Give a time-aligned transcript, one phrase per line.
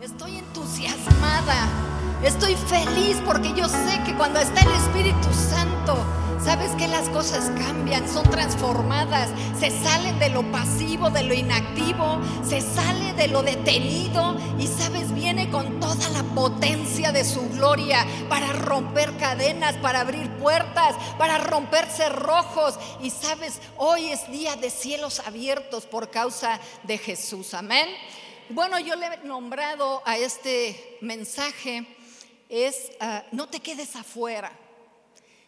[0.00, 1.68] Estoy entusiasmada,
[2.24, 5.94] estoy feliz porque yo sé que cuando está el Espíritu Santo,
[6.42, 9.28] sabes que las cosas cambian, son transformadas,
[9.58, 14.38] se salen de lo pasivo, de lo inactivo, se sale de lo detenido.
[14.58, 20.30] Y sabes, viene con toda la potencia de su gloria para romper cadenas, para abrir
[20.38, 22.78] puertas, para romper cerrojos.
[23.02, 27.86] Y sabes, hoy es día de cielos abiertos por causa de Jesús, amén.
[28.52, 31.86] Bueno, yo le he nombrado a este mensaje
[32.48, 34.50] es ah, no te quedes afuera.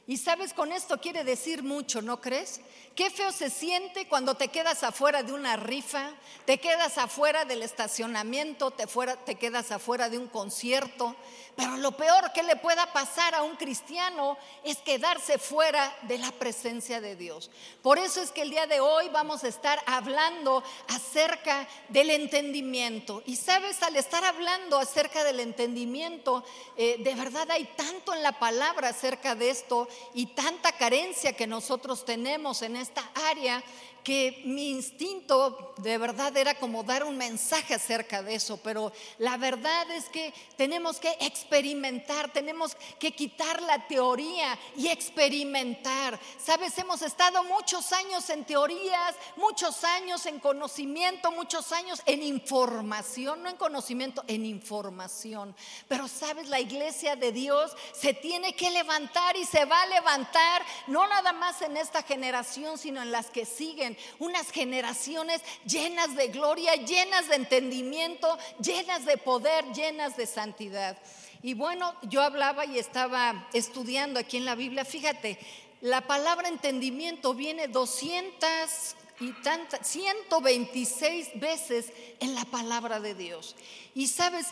[0.06, 2.60] Y sabes, con esto quiere decir mucho, ¿no crees?
[2.94, 6.10] Qué feo se siente cuando te quedas afuera de una rifa,
[6.44, 11.16] te quedas afuera del estacionamiento, te, fuera, te quedas afuera de un concierto.
[11.54, 16.32] Pero lo peor que le pueda pasar a un cristiano es quedarse fuera de la
[16.32, 17.50] presencia de Dios.
[17.82, 23.22] Por eso es que el día de hoy vamos a estar hablando acerca del entendimiento.
[23.26, 26.42] Y sabes, al estar hablando acerca del entendimiento,
[26.76, 31.46] eh, de verdad hay tanto en la palabra acerca de esto y tanta carencia que
[31.46, 33.62] nosotros tenemos en esta área
[34.02, 39.36] que mi instinto de verdad era como dar un mensaje acerca de eso, pero la
[39.36, 46.18] verdad es que tenemos que experimentar, tenemos que quitar la teoría y experimentar.
[46.38, 53.42] Sabes, hemos estado muchos años en teorías, muchos años en conocimiento, muchos años en información,
[53.42, 55.54] no en conocimiento, en información.
[55.88, 60.62] Pero sabes, la iglesia de Dios se tiene que levantar y se va a levantar,
[60.86, 66.28] no nada más en esta generación, sino en las que siguen unas generaciones llenas de
[66.28, 70.96] gloria, llenas de entendimiento, llenas de poder, llenas de santidad.
[71.42, 75.38] Y bueno, yo hablaba y estaba estudiando aquí en la Biblia, fíjate,
[75.80, 83.56] la palabra entendimiento viene 200 y tantas, 126 veces en la palabra de Dios.
[83.94, 84.46] Y sabes,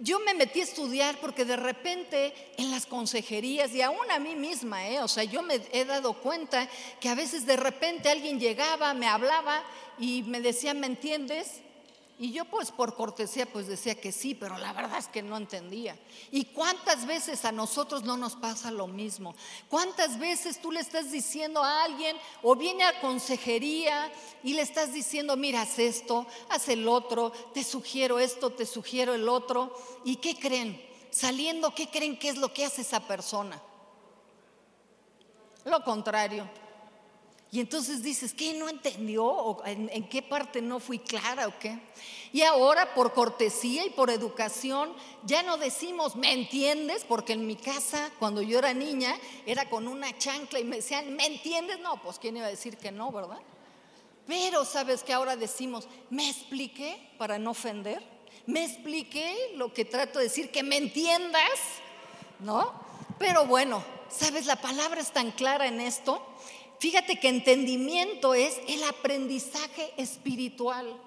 [0.00, 4.36] yo me metí a estudiar porque de repente en las consejerías y aún a mí
[4.36, 5.00] misma, ¿eh?
[5.00, 6.68] o sea, yo me he dado cuenta
[7.00, 9.62] que a veces de repente alguien llegaba, me hablaba
[9.98, 11.60] y me decía, ¿me entiendes?
[12.20, 15.38] Y yo pues por cortesía pues decía que sí, pero la verdad es que no
[15.38, 15.98] entendía.
[16.30, 19.34] ¿Y cuántas veces a nosotros no nos pasa lo mismo?
[19.70, 24.92] ¿Cuántas veces tú le estás diciendo a alguien o viene a consejería y le estás
[24.92, 29.74] diciendo, mira, haz esto, haz el otro, te sugiero esto, te sugiero el otro?
[30.04, 30.78] ¿Y qué creen?
[31.10, 33.58] Saliendo, ¿qué creen que es lo que hace esa persona?
[35.64, 36.46] Lo contrario
[37.52, 39.24] y entonces dices, ¿qué no entendió?
[39.24, 41.80] ¿O en, en, qué parte no fui clara o qué?
[42.32, 44.94] Y ahora por cortesía y por educación
[45.24, 47.04] ya no decimos, ¿me entiendes?
[47.08, 51.16] Porque en mi casa, cuando yo era niña, era con una chancla y me decían,
[51.16, 51.80] ¿me entiendes?
[51.80, 53.40] No, pues ¿quién iba a decir que no, verdad?
[54.28, 58.00] Pero sabes que ahora decimos, ¿me expliqué para no ofender?
[58.46, 60.52] ¿Me expliqué lo que trato de decir?
[60.52, 61.58] Que me entiendas,
[62.38, 62.72] ¿no?
[63.18, 64.46] Pero bueno, ¿sabes?
[64.46, 66.24] La palabra es tan clara en esto
[66.80, 70.98] Fíjate que entendimiento es el aprendizaje espiritual.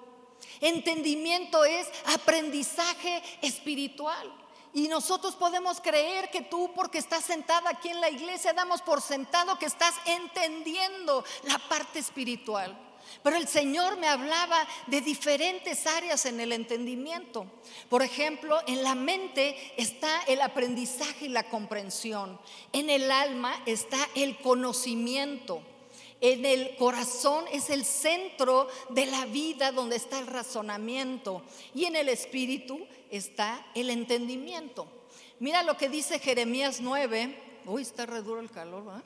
[0.60, 4.32] Entendimiento es aprendizaje espiritual.
[4.72, 9.02] Y nosotros podemos creer que tú, porque estás sentada aquí en la iglesia, damos por
[9.02, 12.83] sentado que estás entendiendo la parte espiritual.
[13.22, 17.46] Pero el Señor me hablaba de diferentes áreas en el entendimiento.
[17.88, 22.38] Por ejemplo, en la mente está el aprendizaje y la comprensión.
[22.72, 25.62] En el alma está el conocimiento.
[26.20, 31.42] En el corazón es el centro de la vida donde está el razonamiento.
[31.74, 34.86] Y en el espíritu está el entendimiento.
[35.38, 37.62] Mira lo que dice Jeremías 9.
[37.66, 39.04] Uy, está re duro el calor, ¿verdad?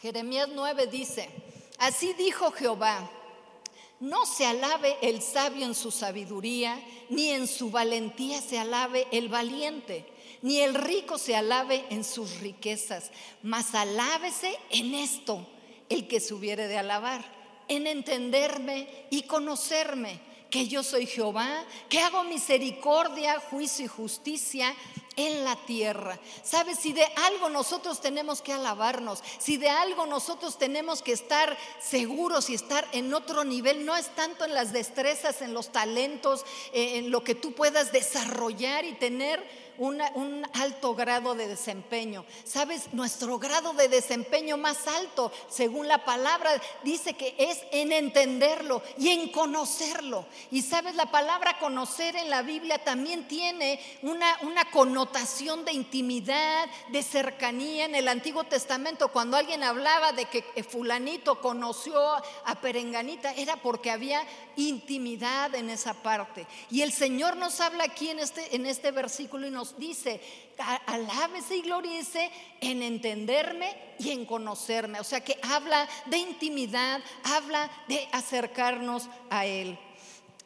[0.00, 1.28] Jeremías 9 dice,
[1.78, 3.10] así dijo Jehová,
[3.98, 9.28] no se alabe el sabio en su sabiduría, ni en su valentía se alabe el
[9.28, 10.06] valiente,
[10.40, 13.10] ni el rico se alabe en sus riquezas,
[13.42, 15.44] mas alábese en esto
[15.88, 17.24] el que se hubiere de alabar,
[17.66, 20.20] en entenderme y conocerme,
[20.50, 24.74] que yo soy Jehová, que hago misericordia, juicio y justicia
[25.18, 26.18] en la tierra.
[26.44, 26.78] ¿Sabes?
[26.78, 32.48] Si de algo nosotros tenemos que alabarnos, si de algo nosotros tenemos que estar seguros
[32.48, 36.98] y estar en otro nivel, no es tanto en las destrezas, en los talentos, eh,
[36.98, 42.24] en lo que tú puedas desarrollar y tener un alto grado de desempeño.
[42.44, 42.92] ¿Sabes?
[42.92, 46.50] Nuestro grado de desempeño más alto, según la palabra,
[46.82, 50.26] dice que es en entenderlo y en conocerlo.
[50.50, 56.68] Y sabes, la palabra conocer en la Biblia también tiene una, una connotación de intimidad,
[56.90, 57.84] de cercanía.
[57.84, 61.98] En el Antiguo Testamento, cuando alguien hablaba de que fulanito conoció
[62.44, 64.22] a Perenganita, era porque había
[64.56, 66.46] intimidad en esa parte.
[66.70, 70.20] Y el Señor nos habla aquí en este, en este versículo y nos dice,
[70.86, 72.30] alábese y glorice
[72.60, 75.00] en entenderme y en conocerme.
[75.00, 79.78] O sea que habla de intimidad, habla de acercarnos a Él.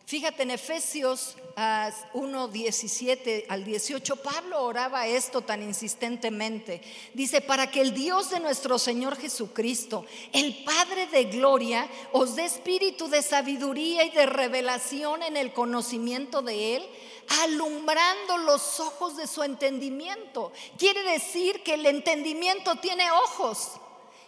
[0.05, 1.37] Fíjate en Efesios
[2.13, 6.83] 1, 17 al 18, Pablo oraba esto tan insistentemente.
[7.15, 12.45] Dice, para que el Dios de nuestro Señor Jesucristo, el Padre de gloria, os dé
[12.45, 16.87] espíritu de sabiduría y de revelación en el conocimiento de Él,
[17.43, 20.53] alumbrando los ojos de su entendimiento.
[20.79, 23.73] Quiere decir que el entendimiento tiene ojos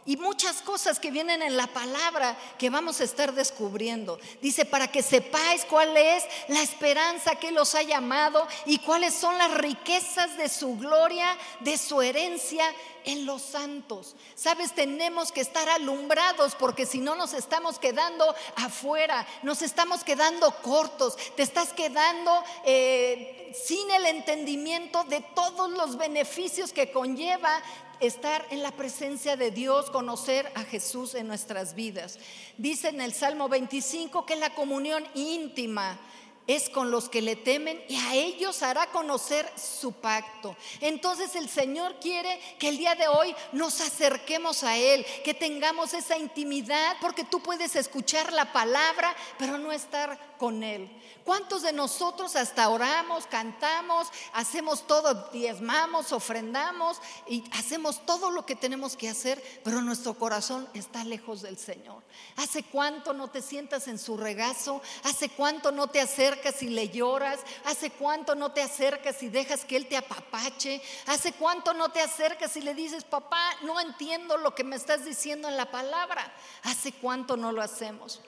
[0.06, 4.18] y muchas cosas que vienen en la palabra que vamos a estar descubriendo.
[4.42, 9.36] Dice, para que sepáis cuál es la esperanza que los ha llamado y cuáles son
[9.38, 12.64] las riquezas de su gloria, de su herencia
[13.04, 14.16] en los santos.
[14.34, 20.50] Sabes, tenemos que estar alumbrados porque si no nos estamos quedando afuera, nos estamos quedando
[20.62, 27.62] cortos, te estás quedando eh, sin el entendimiento de todos los beneficios que conlleva
[28.00, 32.18] estar en la presencia de Dios, conocer a Jesús en nuestras vidas.
[32.58, 35.98] Dice en el Salmo 25 que la comunión íntima
[36.46, 40.56] es con los que le temen y a ellos hará conocer su pacto.
[40.80, 45.94] Entonces el Señor quiere que el día de hoy nos acerquemos a Él, que tengamos
[45.94, 50.90] esa intimidad, porque tú puedes escuchar la palabra, pero no estar con Él.
[51.24, 58.54] ¿Cuántos de nosotros hasta oramos, cantamos, hacemos todo, diezmamos, ofrendamos y hacemos todo lo que
[58.54, 62.02] tenemos que hacer, pero nuestro corazón está lejos del Señor?
[62.36, 64.82] ¿Hace cuánto no te sientas en su regazo?
[65.04, 67.40] ¿Hace cuánto no te acercas y le lloras?
[67.64, 70.80] ¿Hace cuánto no te acercas y dejas que Él te apapache?
[71.06, 75.04] ¿Hace cuánto no te acercas y le dices, papá, no entiendo lo que me estás
[75.04, 76.32] diciendo en la palabra?
[76.62, 78.20] ¿Hace cuánto no lo hacemos?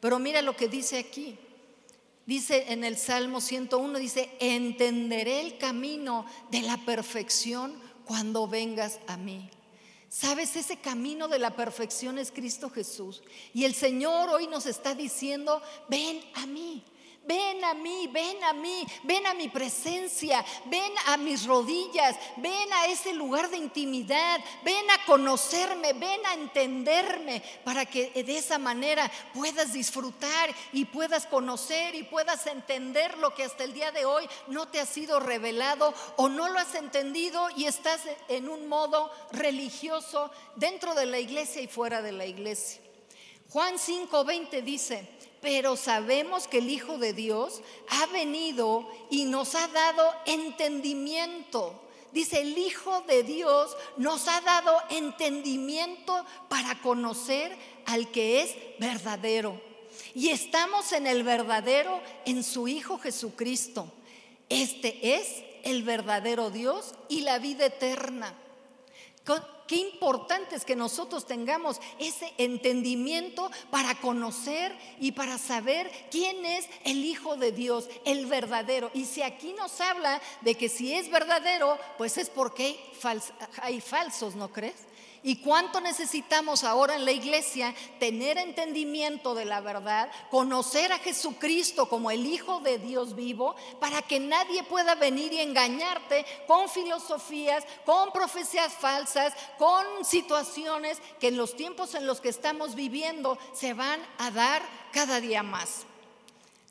[0.00, 1.38] Pero mira lo que dice aquí.
[2.26, 7.74] Dice en el Salmo 101, dice, entenderé el camino de la perfección
[8.04, 9.50] cuando vengas a mí.
[10.08, 13.22] Sabes, ese camino de la perfección es Cristo Jesús.
[13.54, 16.84] Y el Señor hoy nos está diciendo, ven a mí.
[17.22, 22.72] Ven a mí, ven a mí, ven a mi presencia, ven a mis rodillas, ven
[22.72, 28.58] a ese lugar de intimidad, ven a conocerme, ven a entenderme, para que de esa
[28.58, 34.06] manera puedas disfrutar y puedas conocer y puedas entender lo que hasta el día de
[34.06, 38.66] hoy no te ha sido revelado o no lo has entendido y estás en un
[38.66, 42.80] modo religioso dentro de la iglesia y fuera de la iglesia.
[43.50, 49.68] Juan 5:20 dice, pero sabemos que el Hijo de Dios ha venido y nos ha
[49.68, 51.80] dado entendimiento.
[52.12, 57.56] Dice, el Hijo de Dios nos ha dado entendimiento para conocer
[57.86, 59.60] al que es verdadero.
[60.14, 63.90] Y estamos en el verdadero, en su Hijo Jesucristo.
[64.48, 68.34] Este es el verdadero Dios y la vida eterna.
[69.24, 76.66] Qué importante es que nosotros tengamos ese entendimiento para conocer y para saber quién es
[76.84, 78.90] el Hijo de Dios, el verdadero.
[78.94, 82.80] Y si aquí nos habla de que si es verdadero, pues es porque
[83.62, 84.74] hay, falsos, ¿no crees?
[85.22, 91.90] ¿Y cuánto necesitamos ahora en la iglesia tener entendimiento de la verdad, conocer a Jesucristo
[91.90, 97.64] como el Hijo de Dios vivo, para que nadie pueda venir y engañarte con filosofías,
[97.84, 103.74] con profecías falsas, con situaciones que en los tiempos en los que estamos viviendo se
[103.74, 105.84] van a dar cada día más?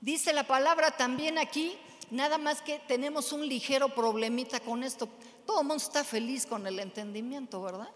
[0.02, 1.78] Dice la palabra también aquí,
[2.10, 5.08] nada más que tenemos un ligero problemita con esto.
[5.46, 7.90] Todo el mundo está feliz con el entendimiento, ¿verdad?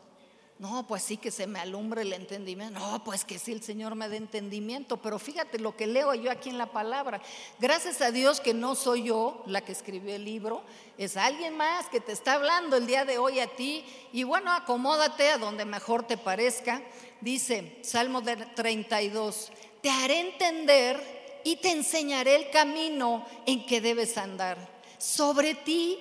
[0.64, 2.80] No, pues sí que se me alumbre el entendimiento.
[2.80, 4.96] No, pues que sí el Señor me dé entendimiento.
[4.96, 7.22] Pero fíjate lo que leo yo aquí en la palabra.
[7.60, 10.64] Gracias a Dios que no soy yo la que escribió el libro,
[10.98, 13.84] es alguien más que te está hablando el día de hoy a ti.
[14.14, 16.82] Y bueno, acomódate a donde mejor te parezca.
[17.20, 19.52] Dice Salmo 32,
[19.82, 24.58] te haré entender y te enseñaré el camino en que debes andar.
[24.98, 26.00] Sobre ti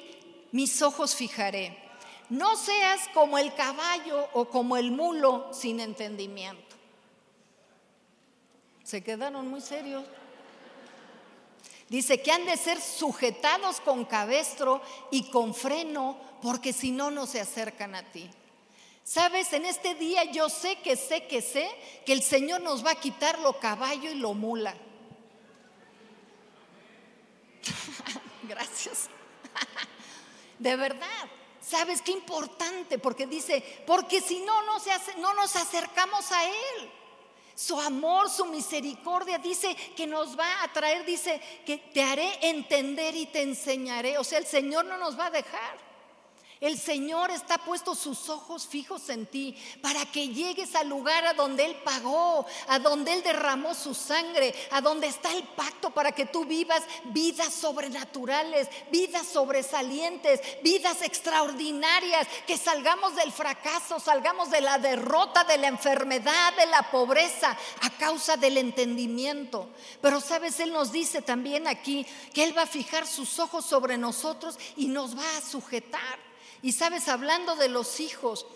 [0.52, 1.81] mis ojos fijaré
[2.32, 6.76] no seas como el caballo o como el mulo sin entendimiento.
[8.82, 10.02] Se quedaron muy serios.
[11.90, 17.26] Dice que han de ser sujetados con cabestro y con freno, porque si no, no
[17.26, 18.30] se acercan a ti.
[19.04, 21.68] Sabes, en este día yo sé que sé que sé
[22.06, 24.74] que el Señor nos va a quitar lo caballo y lo mula.
[28.44, 29.10] Gracias.
[30.58, 31.28] De verdad.
[31.62, 32.98] ¿Sabes qué importante?
[32.98, 36.90] Porque dice, porque si no, no, se hace, no nos acercamos a Él.
[37.54, 43.14] Su amor, su misericordia, dice que nos va a traer, dice que te haré entender
[43.14, 44.18] y te enseñaré.
[44.18, 45.91] O sea, el Señor no nos va a dejar.
[46.62, 51.34] El Señor está puesto sus ojos fijos en ti para que llegues al lugar a
[51.34, 56.12] donde Él pagó, a donde Él derramó su sangre, a donde está el pacto para
[56.12, 64.60] que tú vivas vidas sobrenaturales, vidas sobresalientes, vidas extraordinarias, que salgamos del fracaso, salgamos de
[64.60, 69.68] la derrota, de la enfermedad, de la pobreza, a causa del entendimiento.
[70.00, 73.98] Pero sabes, Él nos dice también aquí que Él va a fijar sus ojos sobre
[73.98, 76.31] nosotros y nos va a sujetar.
[76.62, 78.46] Y sabes, hablando de los hijos,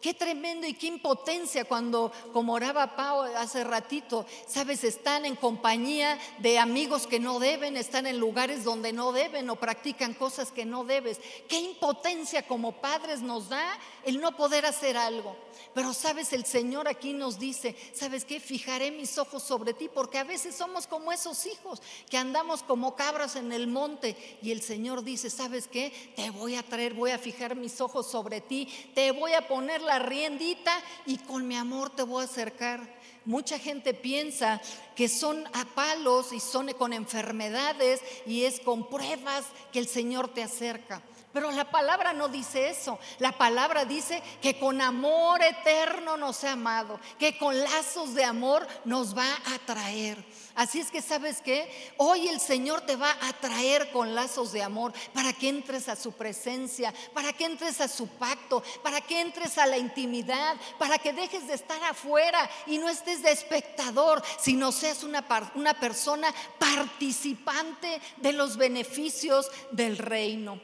[0.00, 6.18] Qué tremendo y qué impotencia cuando, como oraba Pau hace ratito, sabes, están en compañía
[6.38, 10.64] de amigos que no deben, están en lugares donde no deben o practican cosas que
[10.64, 11.18] no debes.
[11.48, 15.36] Qué impotencia como padres nos da el no poder hacer algo.
[15.74, 18.40] Pero sabes, el Señor aquí nos dice, ¿sabes qué?
[18.40, 22.94] Fijaré mis ojos sobre ti, porque a veces somos como esos hijos que andamos como
[22.94, 25.92] cabras en el monte y el Señor dice, ¿sabes qué?
[26.16, 29.82] Te voy a traer, voy a fijar mis ojos sobre ti, te voy a poner
[29.86, 30.72] la riendita
[31.06, 32.96] y con mi amor te voy a acercar.
[33.24, 34.60] Mucha gente piensa
[34.94, 40.32] que son a palos y son con enfermedades y es con pruebas que el Señor
[40.32, 41.02] te acerca.
[41.32, 42.98] Pero la palabra no dice eso.
[43.18, 48.66] La palabra dice que con amor eterno nos ha amado, que con lazos de amor
[48.84, 50.24] nos va a traer.
[50.56, 54.62] Así es que sabes que hoy el Señor te va a traer con lazos de
[54.62, 59.20] amor para que entres a su presencia, para que entres a su pacto, para que
[59.20, 64.22] entres a la intimidad, para que dejes de estar afuera y no estés de espectador,
[64.40, 70.58] sino seas una, una persona participante de los beneficios del reino.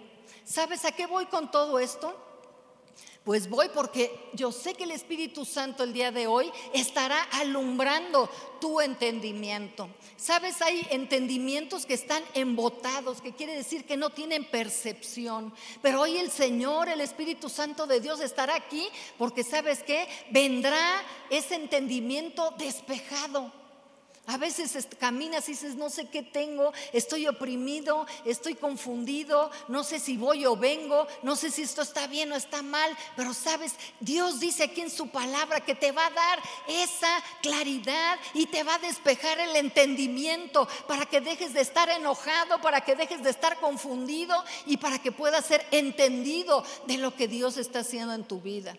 [0.46, 2.31] ¿Sabes a qué voy con todo esto?
[3.24, 8.28] Pues voy porque yo sé que el Espíritu Santo el día de hoy estará alumbrando
[8.60, 9.88] tu entendimiento.
[10.16, 15.54] Sabes, hay entendimientos que están embotados, que quiere decir que no tienen percepción.
[15.82, 18.88] Pero hoy el Señor, el Espíritu Santo de Dios estará aquí
[19.18, 23.61] porque sabes que vendrá ese entendimiento despejado.
[24.26, 29.98] A veces caminas y dices, no sé qué tengo, estoy oprimido, estoy confundido, no sé
[29.98, 33.74] si voy o vengo, no sé si esto está bien o está mal, pero sabes,
[33.98, 36.38] Dios dice aquí en su palabra que te va a dar
[36.68, 42.60] esa claridad y te va a despejar el entendimiento para que dejes de estar enojado,
[42.60, 44.36] para que dejes de estar confundido
[44.66, 48.76] y para que puedas ser entendido de lo que Dios está haciendo en tu vida.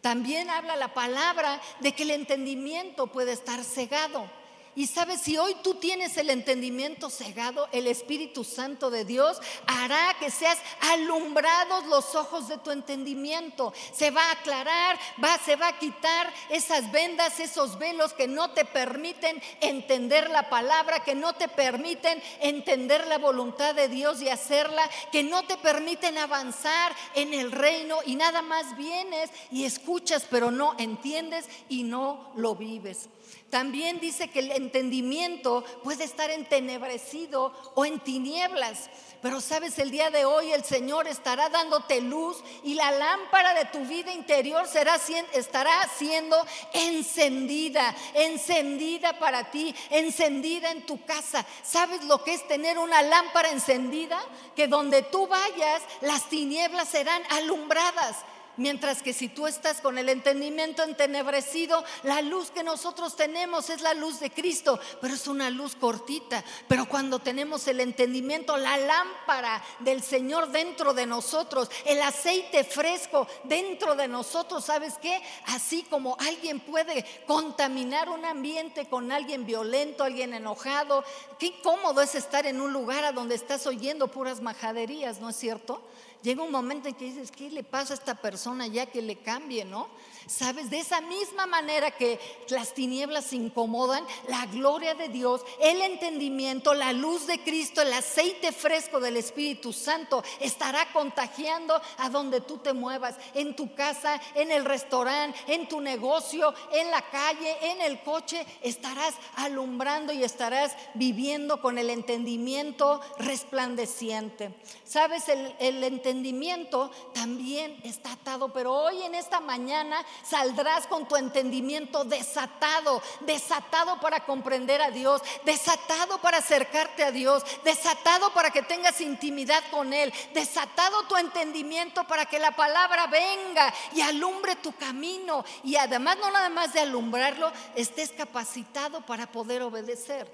[0.00, 4.37] También habla la palabra de que el entendimiento puede estar cegado.
[4.78, 10.14] Y sabes, si hoy tú tienes el entendimiento cegado, el Espíritu Santo de Dios hará
[10.20, 10.56] que seas
[10.92, 13.72] alumbrados los ojos de tu entendimiento.
[13.92, 18.52] Se va a aclarar, va, se va a quitar esas vendas, esos velos que no
[18.52, 24.28] te permiten entender la palabra, que no te permiten entender la voluntad de Dios y
[24.28, 30.24] hacerla, que no te permiten avanzar en el reino y nada más vienes y escuchas,
[30.30, 33.08] pero no entiendes y no lo vives.
[33.50, 38.90] También dice que el entendimiento puede estar entenebrecido o en tinieblas.
[39.22, 43.64] Pero sabes, el día de hoy el Señor estará dándote luz y la lámpara de
[43.64, 44.96] tu vida interior será,
[45.32, 46.36] estará siendo
[46.74, 51.44] encendida, encendida para ti, encendida en tu casa.
[51.64, 54.20] ¿Sabes lo que es tener una lámpara encendida?
[54.54, 58.16] Que donde tú vayas, las tinieblas serán alumbradas.
[58.58, 63.80] Mientras que si tú estás con el entendimiento entenebrecido, la luz que nosotros tenemos es
[63.80, 66.44] la luz de Cristo, pero es una luz cortita.
[66.66, 73.28] Pero cuando tenemos el entendimiento, la lámpara del Señor dentro de nosotros, el aceite fresco
[73.44, 75.22] dentro de nosotros, ¿sabes qué?
[75.46, 81.04] Así como alguien puede contaminar un ambiente con alguien violento, alguien enojado,
[81.38, 85.36] qué cómodo es estar en un lugar a donde estás oyendo puras majaderías, ¿no es
[85.36, 85.80] cierto?
[86.22, 89.16] Llega un momento en que dices, ¿qué le pasa a esta persona ya que le
[89.16, 89.88] cambie, no?
[90.26, 96.74] Sabes, de esa misma manera que las tinieblas incomodan, la gloria de Dios, el entendimiento,
[96.74, 102.58] la luz de Cristo, el aceite fresco del Espíritu Santo estará contagiando a donde tú
[102.58, 107.80] te muevas, en tu casa, en el restaurante, en tu negocio, en la calle, en
[107.82, 114.54] el coche, estarás alumbrando y estarás viviendo con el entendimiento resplandeciente.
[114.84, 121.16] Sabes, el, el entendimiento también está atado, pero hoy en esta mañana saldrás con tu
[121.16, 128.62] entendimiento desatado, desatado para comprender a Dios, desatado para acercarte a Dios, desatado para que
[128.62, 134.72] tengas intimidad con Él, desatado tu entendimiento para que la palabra venga y alumbre tu
[134.76, 140.26] camino y además no nada más de alumbrarlo, estés capacitado para poder obedecer.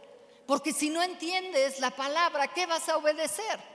[0.46, 3.73] Porque si no entiendes la palabra, ¿qué vas a obedecer?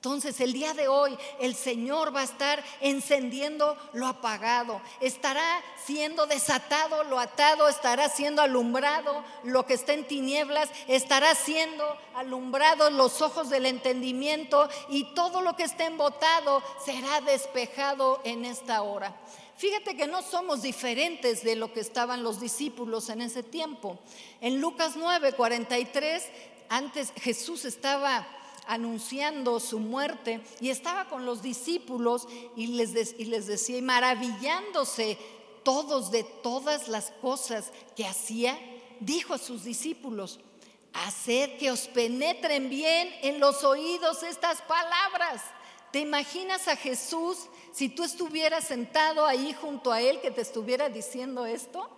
[0.00, 6.24] Entonces el día de hoy el Señor va a estar encendiendo lo apagado, estará siendo
[6.24, 13.20] desatado lo atado, estará siendo alumbrado lo que está en tinieblas, estará siendo alumbrado los
[13.20, 19.14] ojos del entendimiento y todo lo que está embotado será despejado en esta hora.
[19.58, 23.98] Fíjate que no somos diferentes de lo que estaban los discípulos en ese tiempo.
[24.40, 26.24] En Lucas 9, 43,
[26.70, 28.26] antes Jesús estaba
[28.70, 35.18] anunciando su muerte y estaba con los discípulos y les, y les decía, y maravillándose
[35.64, 38.56] todos de todas las cosas que hacía,
[39.00, 40.38] dijo a sus discípulos,
[40.92, 45.42] haced que os penetren bien en los oídos estas palabras.
[45.90, 50.88] ¿Te imaginas a Jesús si tú estuvieras sentado ahí junto a él que te estuviera
[50.88, 51.90] diciendo esto?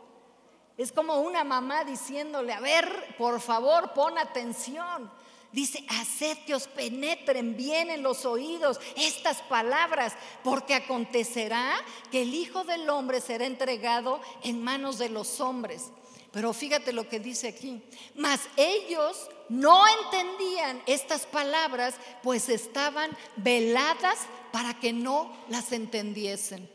[0.78, 5.10] Es como una mamá diciéndole, a ver, por favor, pon atención.
[5.52, 11.74] Dice, haced que os penetren bien en los oídos estas palabras, porque acontecerá
[12.10, 15.90] que el Hijo del Hombre será entregado en manos de los hombres.
[16.32, 17.82] Pero fíjate lo que dice aquí.
[18.16, 24.18] Mas ellos no entendían estas palabras, pues estaban veladas
[24.50, 26.70] para que no las entendiesen.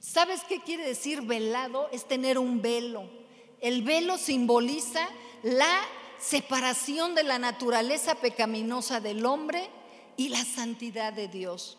[0.00, 1.90] ¿Sabes qué quiere decir velado?
[1.92, 3.10] Es tener un velo.
[3.60, 5.06] El velo simboliza
[5.42, 5.82] la
[6.18, 9.68] separación de la naturaleza pecaminosa del hombre
[10.16, 11.78] y la santidad de Dios.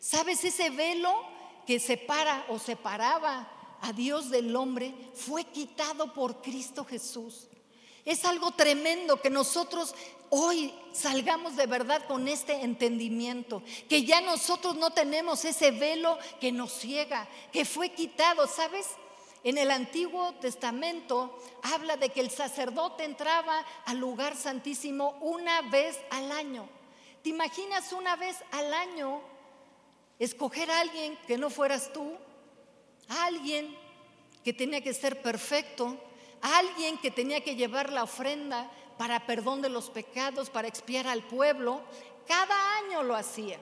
[0.00, 0.44] ¿Sabes?
[0.44, 1.12] Ese velo
[1.66, 3.50] que separa o separaba
[3.80, 7.48] a Dios del hombre fue quitado por Cristo Jesús.
[8.04, 9.94] Es algo tremendo que nosotros
[10.28, 16.52] hoy salgamos de verdad con este entendimiento, que ya nosotros no tenemos ese velo que
[16.52, 18.86] nos ciega, que fue quitado, ¿sabes?
[19.44, 26.00] En el Antiguo Testamento habla de que el sacerdote entraba al lugar santísimo una vez
[26.10, 26.66] al año.
[27.22, 29.20] ¿Te imaginas una vez al año
[30.18, 32.16] escoger a alguien que no fueras tú?
[33.08, 33.76] A alguien
[34.42, 35.94] que tenía que ser perfecto,
[36.40, 41.06] a alguien que tenía que llevar la ofrenda para perdón de los pecados, para expiar
[41.06, 41.82] al pueblo.
[42.26, 43.58] Cada año lo hacía.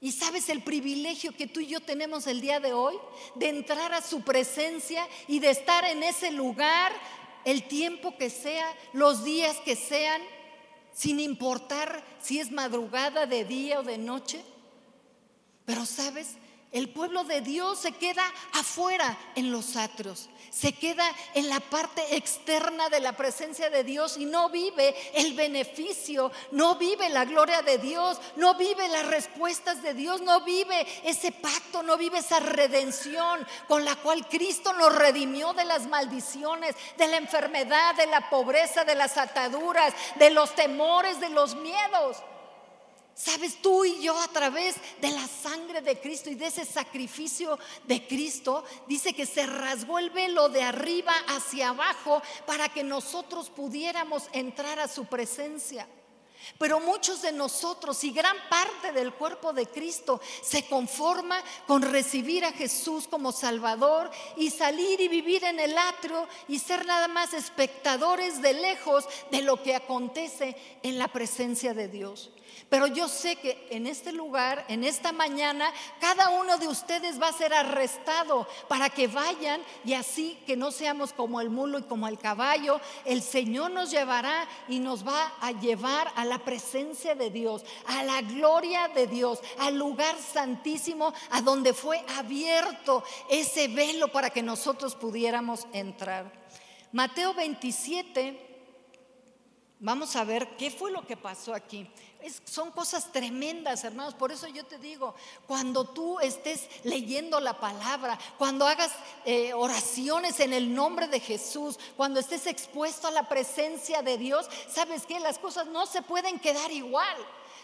[0.00, 2.96] Y sabes el privilegio que tú y yo tenemos el día de hoy
[3.34, 6.92] de entrar a su presencia y de estar en ese lugar
[7.44, 10.22] el tiempo que sea, los días que sean,
[10.92, 14.42] sin importar si es madrugada, de día o de noche.
[15.66, 16.36] Pero sabes,
[16.72, 21.04] el pueblo de Dios se queda afuera en los atrios, se queda
[21.34, 26.76] en la parte externa de la presencia de Dios y no vive el beneficio, no
[26.76, 31.82] vive la gloria de Dios, no vive las respuestas de Dios, no vive ese pacto,
[31.82, 37.16] no vive esa redención con la cual Cristo nos redimió de las maldiciones, de la
[37.16, 42.18] enfermedad, de la pobreza, de las ataduras, de los temores, de los miedos.
[43.22, 47.58] Sabes, tú y yo a través de la sangre de Cristo y de ese sacrificio
[47.84, 53.50] de Cristo, dice que se rasgó el velo de arriba hacia abajo para que nosotros
[53.50, 55.86] pudiéramos entrar a su presencia.
[56.56, 62.46] Pero muchos de nosotros y gran parte del cuerpo de Cristo se conforma con recibir
[62.46, 67.34] a Jesús como Salvador y salir y vivir en el atrio y ser nada más
[67.34, 72.30] espectadores de lejos de lo que acontece en la presencia de Dios.
[72.70, 77.26] Pero yo sé que en este lugar, en esta mañana, cada uno de ustedes va
[77.26, 81.82] a ser arrestado para que vayan y así que no seamos como el mulo y
[81.82, 82.80] como el caballo.
[83.04, 88.04] El Señor nos llevará y nos va a llevar a la presencia de Dios, a
[88.04, 94.42] la gloria de Dios, al lugar santísimo, a donde fue abierto ese velo para que
[94.42, 96.32] nosotros pudiéramos entrar.
[96.92, 98.46] Mateo 27
[99.82, 101.88] Vamos a ver qué fue lo que pasó aquí.
[102.44, 104.14] Son cosas tremendas, hermanos.
[104.14, 105.14] Por eso yo te digo,
[105.46, 108.92] cuando tú estés leyendo la palabra, cuando hagas
[109.24, 114.48] eh, oraciones en el nombre de Jesús, cuando estés expuesto a la presencia de Dios,
[114.68, 117.16] sabes que las cosas no se pueden quedar igual.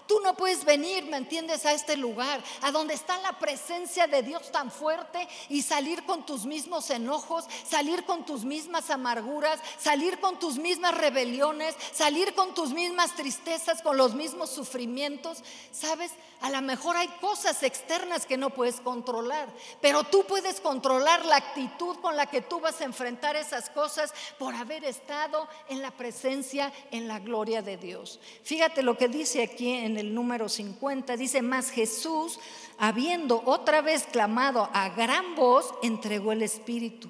[0.06, 4.22] Tú no puedes venir, ¿me entiendes?, a este lugar, a donde está la presencia de
[4.22, 10.20] Dios tan fuerte y salir con tus mismos enojos, salir con tus mismas amarguras, salir
[10.20, 15.42] con tus mismas rebeliones, salir con tus mismas tristezas, con los mismos sufrimientos.
[15.72, 16.12] ¿Sabes?
[16.40, 19.48] A lo mejor hay cosas externas que no puedes controlar,
[19.80, 24.12] pero tú puedes controlar la actitud con la que tú vas a enfrentar esas cosas
[24.38, 28.20] por haber estado en la presencia, en la gloria de Dios.
[28.42, 32.38] Fíjate lo que dice aquí en el número 50, dice, más Jesús,
[32.78, 37.08] habiendo otra vez clamado a gran voz, entregó el Espíritu.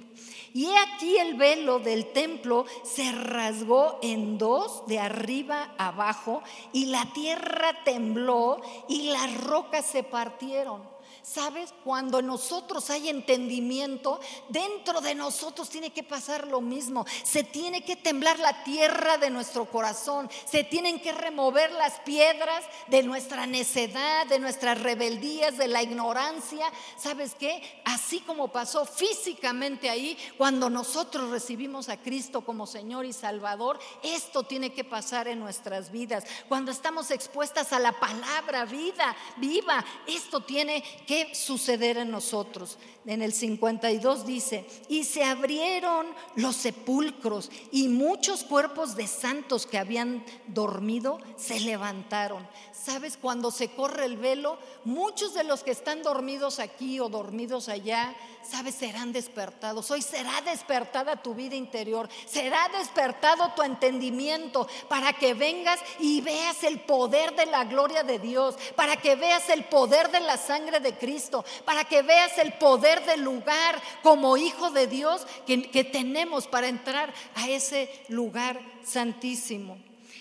[0.53, 6.87] Y he aquí el velo del templo se rasgó en dos, de arriba abajo, y
[6.87, 10.96] la tierra tembló y las rocas se partieron.
[11.27, 11.75] ¿Sabes?
[11.83, 17.05] Cuando nosotros hay entendimiento, dentro de nosotros tiene que pasar lo mismo.
[17.25, 20.31] Se tiene que temblar la tierra de nuestro corazón.
[20.49, 26.73] Se tienen que remover las piedras de nuestra necedad, de nuestras rebeldías, de la ignorancia.
[26.97, 27.61] ¿Sabes qué?
[27.85, 34.45] Así como pasó físicamente ahí, cuando nosotros recibimos a Cristo como Señor y Salvador, esto
[34.45, 36.23] tiene que pasar en nuestras vidas.
[36.49, 40.85] Cuando estamos expuestas a la palabra vida, viva, esto tiene
[41.33, 42.79] suceder en nosotros.
[43.07, 49.79] En el 52 dice, y se abrieron los sepulcros y muchos cuerpos de santos que
[49.79, 52.47] habían dormido se levantaron.
[52.87, 53.19] ¿Sabes?
[53.21, 58.15] Cuando se corre el velo, muchos de los que están dormidos aquí o dormidos allá,
[58.49, 58.77] ¿sabes?
[58.77, 59.91] Serán despertados.
[59.91, 66.63] Hoy será despertada tu vida interior, será despertado tu entendimiento para que vengas y veas
[66.63, 70.79] el poder de la gloria de Dios, para que veas el poder de la sangre
[70.79, 75.57] de Cristo, para que veas el poder del lugar como hijo de Dios que,
[75.91, 79.77] tenemos para entrar a ese lugar santísimo.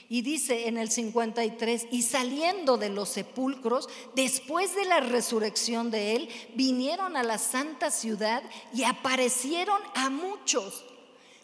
[0.07, 6.15] Y dice en el 53, y saliendo de los sepulcros, después de la resurrección de
[6.15, 10.85] él, vinieron a la santa ciudad y aparecieron a muchos.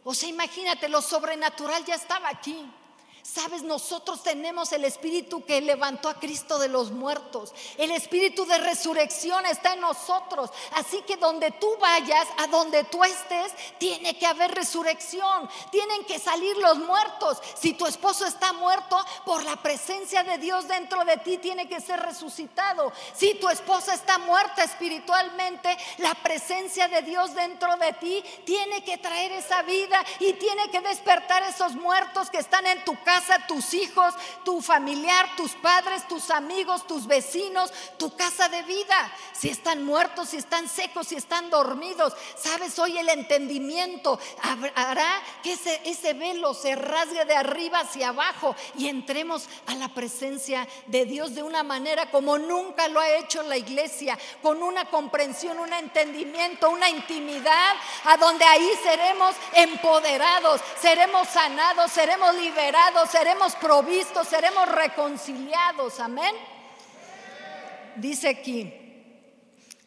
[0.03, 2.71] O sea, imagínate, lo sobrenatural ya estaba aquí.
[3.23, 7.53] Sabes, nosotros tenemos el espíritu que levantó a Cristo de los muertos.
[7.77, 10.49] El espíritu de resurrección está en nosotros.
[10.73, 15.47] Así que donde tú vayas, a donde tú estés, tiene que haber resurrección.
[15.71, 17.37] Tienen que salir los muertos.
[17.59, 21.79] Si tu esposo está muerto, por la presencia de Dios dentro de ti tiene que
[21.79, 22.91] ser resucitado.
[23.13, 28.97] Si tu esposa está muerta espiritualmente, la presencia de Dios dentro de ti tiene que
[28.97, 33.45] traer esa vida y tiene que despertar esos muertos que están en tu casa casa,
[33.45, 34.13] tus hijos,
[34.45, 39.11] tu familiar, tus padres, tus amigos, tus vecinos, tu casa de vida.
[39.33, 42.13] Si están muertos, si están secos, si están dormidos.
[42.37, 44.17] Sabes, hoy el entendimiento
[44.75, 45.11] hará
[45.43, 50.65] que ese, ese velo se rasgue de arriba hacia abajo y entremos a la presencia
[50.87, 55.59] de Dios de una manera como nunca lo ha hecho la iglesia, con una comprensión,
[55.59, 64.27] un entendimiento, una intimidad, a donde ahí seremos empoderados, seremos sanados, seremos liberados seremos provistos,
[64.27, 65.99] seremos reconciliados.
[65.99, 66.35] Amén.
[67.95, 68.73] Dice aquí,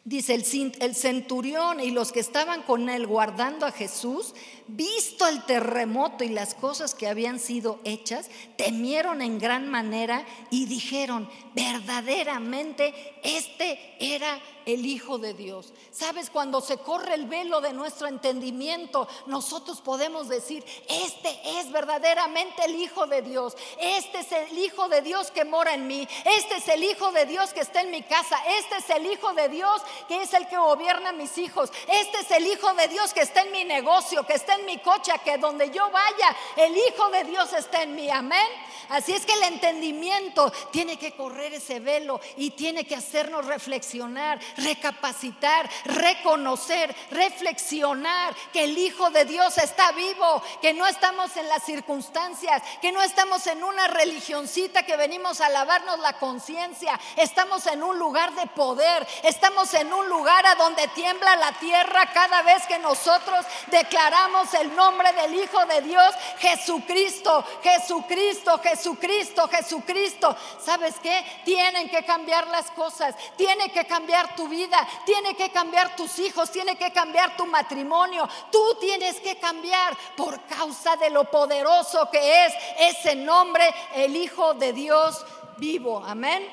[0.03, 4.35] dice el, el centurión y los que estaban con él guardando a Jesús,
[4.67, 10.65] visto el terremoto y las cosas que habían sido hechas, temieron en gran manera y
[10.65, 15.73] dijeron, verdaderamente este era el Hijo de Dios.
[15.91, 22.65] Sabes, cuando se corre el velo de nuestro entendimiento, nosotros podemos decir, este es verdaderamente
[22.65, 23.55] el Hijo de Dios.
[23.79, 26.07] Este es el Hijo de Dios que mora en mí.
[26.25, 28.37] Este es el Hijo de Dios que está en mi casa.
[28.57, 31.71] Este es el Hijo de Dios que es el que gobierna a mis hijos.
[31.87, 34.77] Este es el Hijo de Dios que está en mi negocio, que está en mi
[34.79, 38.09] coche, que donde yo vaya, el Hijo de Dios está en mí.
[38.09, 38.47] Amén.
[38.89, 44.39] Así es que el entendimiento tiene que correr ese velo y tiene que hacernos reflexionar,
[44.57, 51.63] recapacitar, reconocer, reflexionar que el Hijo de Dios está vivo, que no estamos en las
[51.63, 57.83] circunstancias, que no estamos en una religioncita que venimos a lavarnos la conciencia, estamos en
[57.83, 62.65] un lugar de poder, estamos en un lugar a donde tiembla la tierra cada vez
[62.67, 70.35] que nosotros declaramos el nombre del Hijo de Dios, Jesucristo, Jesucristo, Jesucristo, Jesucristo.
[70.63, 71.25] ¿Sabes qué?
[71.43, 76.51] Tienen que cambiar las cosas, tiene que cambiar tu vida, tiene que cambiar tus hijos,
[76.51, 78.27] tiene que cambiar tu matrimonio.
[78.51, 84.53] Tú tienes que cambiar por causa de lo poderoso que es ese nombre, el Hijo
[84.53, 85.25] de Dios
[85.57, 86.03] vivo.
[86.05, 86.47] Amén.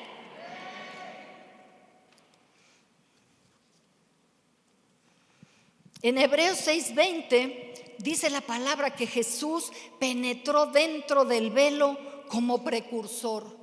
[6.01, 13.62] En Hebreos 6:20 dice la palabra que Jesús penetró dentro del velo como precursor.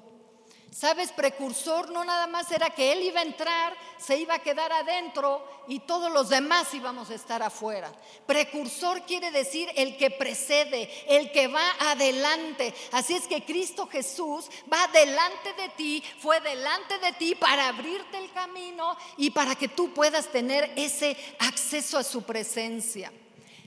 [0.71, 4.73] Sabes, precursor no nada más era que él iba a entrar, se iba a quedar
[4.73, 7.91] adentro y todos los demás íbamos a estar afuera.
[8.25, 12.73] Precursor quiere decir el que precede, el que va adelante.
[12.93, 18.19] Así es que Cristo Jesús va delante de ti, fue delante de ti para abrirte
[18.19, 23.13] el camino y para que tú puedas tener ese acceso a su presencia.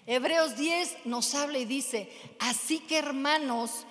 [0.07, 3.85] Hebreos 10 nos habla y dice, así que hermanos,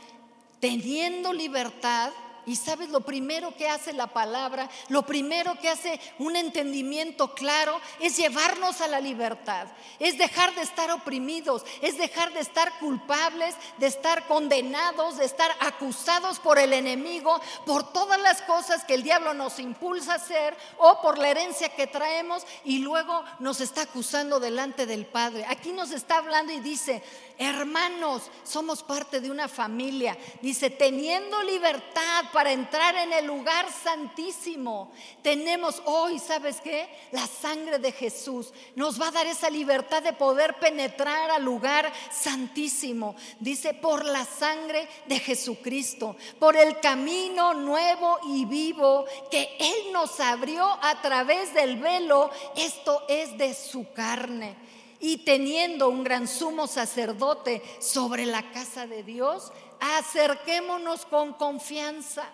[0.60, 2.10] teniendo libertad,
[2.46, 7.80] y sabes, lo primero que hace la palabra, lo primero que hace un entendimiento claro
[8.00, 13.54] es llevarnos a la libertad, es dejar de estar oprimidos, es dejar de estar culpables,
[13.78, 19.02] de estar condenados, de estar acusados por el enemigo, por todas las cosas que el
[19.02, 23.82] diablo nos impulsa a hacer o por la herencia que traemos y luego nos está
[23.82, 25.44] acusando delante del Padre.
[25.48, 27.02] Aquí nos está hablando y dice,
[27.38, 30.16] hermanos, somos parte de una familia.
[30.40, 34.92] Dice, teniendo libertad para entrar en el lugar santísimo,
[35.22, 36.88] tenemos hoy, ¿sabes qué?
[37.12, 41.92] La sangre de Jesús nos va a dar esa libertad de poder penetrar al lugar
[42.10, 43.14] santísimo.
[43.40, 50.20] Dice, por la sangre de Jesucristo, por el camino nuevo y vivo que Él nos
[50.20, 54.71] abrió a través del velo, esto es de su carne
[55.02, 62.24] y teniendo un gran sumo sacerdote sobre la casa de Dios, acerquémonos con confianza.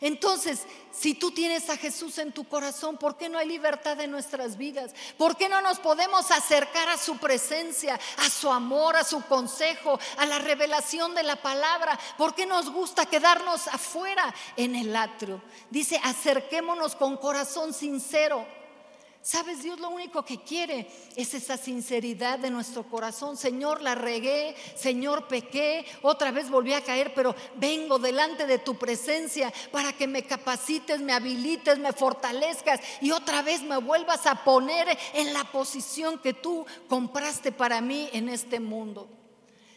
[0.00, 4.12] Entonces, si tú tienes a Jesús en tu corazón, ¿por qué no hay libertad en
[4.12, 4.94] nuestras vidas?
[5.18, 9.98] ¿Por qué no nos podemos acercar a su presencia, a su amor, a su consejo,
[10.16, 11.98] a la revelación de la palabra?
[12.16, 15.42] ¿Por qué nos gusta quedarnos afuera en el atrio?
[15.70, 18.59] Dice, acerquémonos con corazón sincero
[19.22, 23.36] Sabes, Dios lo único que quiere es esa sinceridad de nuestro corazón.
[23.36, 28.78] Señor, la regué, Señor, pequé, otra vez volví a caer, pero vengo delante de tu
[28.78, 34.42] presencia para que me capacites, me habilites, me fortalezcas y otra vez me vuelvas a
[34.42, 39.06] poner en la posición que tú compraste para mí en este mundo.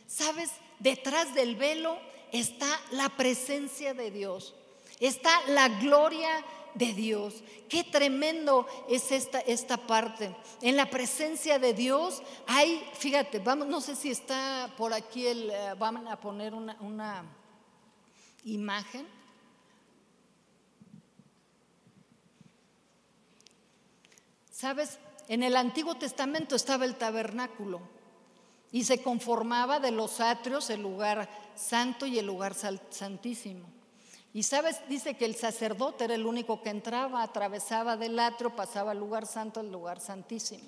[0.08, 1.99] Sabes, detrás del velo
[2.32, 4.56] está la presencia de Dios,
[5.01, 7.44] está la gloria de Dios.
[7.70, 10.36] Qué tremendo es esta, esta parte.
[10.62, 15.50] En la presencia de Dios hay, fíjate, vamos, no sé si está por aquí el,
[15.50, 17.24] eh, vamos a poner una, una
[18.44, 19.08] imagen.
[24.52, 27.82] Sabes, en el Antiguo Testamento estaba el tabernáculo
[28.72, 33.83] y se conformaba de los atrios, el lugar santo y el lugar santísimo.
[34.34, 38.91] Y sabes, dice que el sacerdote era el único que entraba, atravesaba del atrio, pasaba
[38.91, 40.63] al lugar santo, al lugar santísimo.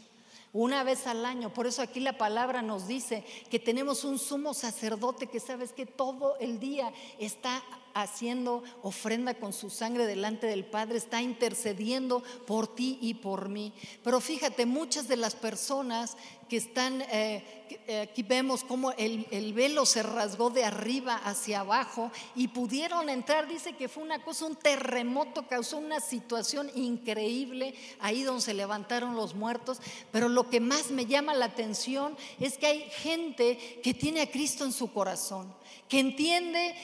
[0.54, 1.54] Una vez al año.
[1.54, 5.86] Por eso aquí la palabra nos dice que tenemos un sumo sacerdote que sabes que
[5.86, 7.62] todo el día está
[7.96, 13.74] haciendo ofrenda con su sangre delante del Padre, está intercediendo por ti y por mí.
[14.04, 16.18] Pero fíjate, muchas de las personas
[16.50, 17.44] que están, eh,
[17.88, 23.10] eh, aquí vemos cómo el, el, velo se rasgó de arriba hacia abajo y pudieron
[23.10, 27.74] entrar, dice que fue una cosa, un terremoto, causó una situación increíble.
[28.00, 29.80] Ahí donde se levantaron los muertos,
[30.12, 34.30] pero lo que más me llama la atención es que hay gente que tiene a
[34.30, 35.52] Cristo en su corazón,
[35.88, 36.76] que entiende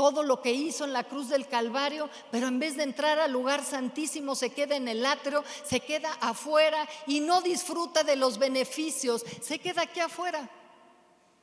[0.00, 3.32] todo lo que hizo en la cruz del Calvario, pero en vez de entrar al
[3.32, 8.38] lugar santísimo se queda en el atrio, se queda afuera y no disfruta de los
[8.38, 10.48] beneficios, se queda aquí afuera.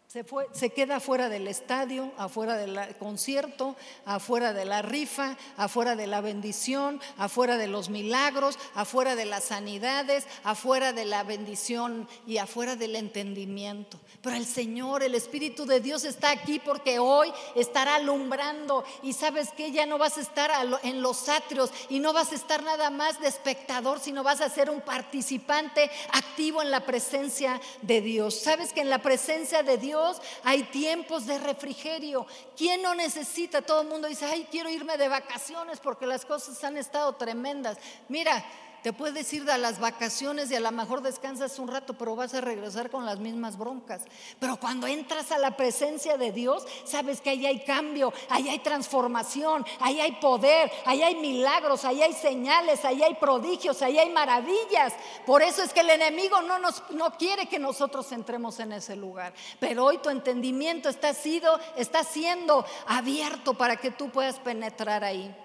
[0.07, 6.21] Se, queda afuera del estadio, afuera del concierto, afuera de la rifa, afuera de la
[6.21, 12.77] bendición, afuera de los milagros, afuera de las sanidades, afuera de la bendición y afuera
[12.77, 13.99] del entendimiento.
[14.21, 19.51] Pero el Señor, el Espíritu de Dios está aquí porque hoy estará alumbrando y sabes
[19.51, 20.51] que ya no vas a estar
[20.83, 24.49] en los atrios y no vas a estar nada más de espectador, sino vas a
[24.49, 28.35] ser un participante activo en la presencia de Dios.
[28.35, 29.96] Sabes que en la presencia de Dios
[30.43, 32.25] hay tiempos de refrigerio.
[32.55, 33.61] ¿Quién no necesita?
[33.61, 37.77] Todo el mundo dice, ay, quiero irme de vacaciones porque las cosas han estado tremendas.
[38.09, 38.43] Mira,
[38.87, 42.33] te puedes ir a las vacaciones y a lo mejor descansas un rato, pero vas
[42.33, 44.03] a regresar con las mismas broncas.
[44.39, 48.59] Pero cuando entras a la presencia de Dios, sabes que ahí hay cambio, ahí hay
[48.59, 54.09] transformación, ahí hay poder, ahí hay milagros, ahí hay señales, ahí hay prodigios, ahí hay
[54.09, 54.93] maravillas.
[55.25, 58.95] Por eso es que el enemigo no, nos, no quiere que nosotros entremos en ese
[58.95, 59.33] lugar.
[59.59, 65.35] Pero hoy tu entendimiento está, sido, está siendo abierto para que tú puedas penetrar ahí.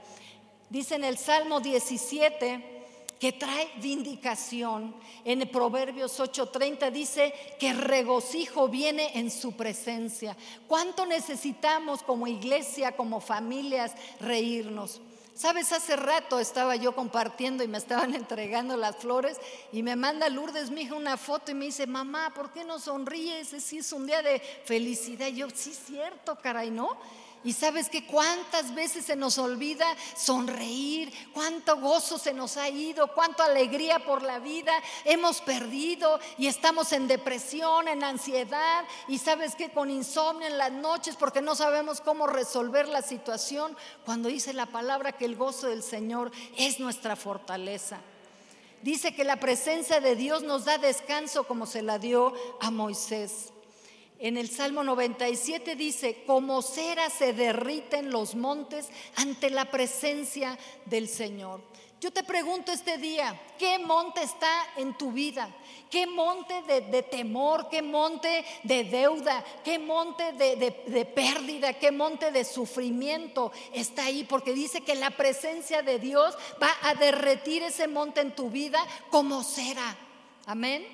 [0.70, 2.81] Dice en el Salmo 17
[3.22, 4.92] que trae vindicación.
[5.24, 10.36] En Proverbios 8:30 dice que regocijo viene en su presencia.
[10.66, 15.00] ¿Cuánto necesitamos como iglesia, como familias, reírnos?
[15.34, 19.38] Sabes, hace rato estaba yo compartiendo y me estaban entregando las flores
[19.70, 22.80] y me manda Lourdes, mi hija, una foto y me dice, mamá, ¿por qué no
[22.80, 23.50] sonríes?
[23.62, 25.28] Si es un día de felicidad.
[25.28, 26.98] yo, sí, cierto, caray, ¿no?
[27.44, 33.08] Y sabes que cuántas veces se nos olvida sonreír, cuánto gozo se nos ha ido,
[33.08, 34.72] cuánta alegría por la vida
[35.04, 40.72] hemos perdido y estamos en depresión, en ansiedad y sabes que con insomnio en las
[40.72, 45.66] noches porque no sabemos cómo resolver la situación cuando dice la palabra que el gozo
[45.66, 47.98] del Señor es nuestra fortaleza.
[48.82, 53.51] Dice que la presencia de Dios nos da descanso como se la dio a Moisés.
[54.22, 61.08] En el Salmo 97 dice, como cera se derriten los montes ante la presencia del
[61.08, 61.60] Señor.
[62.00, 65.52] Yo te pregunto este día, ¿qué monte está en tu vida?
[65.90, 67.68] ¿Qué monte de, temor?
[67.68, 69.44] ¿Qué monte de deuda?
[69.64, 71.72] ¿Qué monte de, de pérdida?
[71.72, 74.22] ¿Qué monte de sufrimiento está ahí?
[74.22, 78.86] Porque dice que la presencia de Dios va a derretir ese monte en tu vida
[79.10, 79.96] como cera.
[80.46, 80.86] Amén.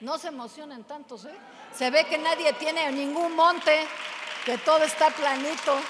[0.00, 1.34] No se emocionen tantos, ¿eh?
[1.76, 3.86] Se ve que nadie tiene ningún monte,
[4.44, 5.80] que todo está planito.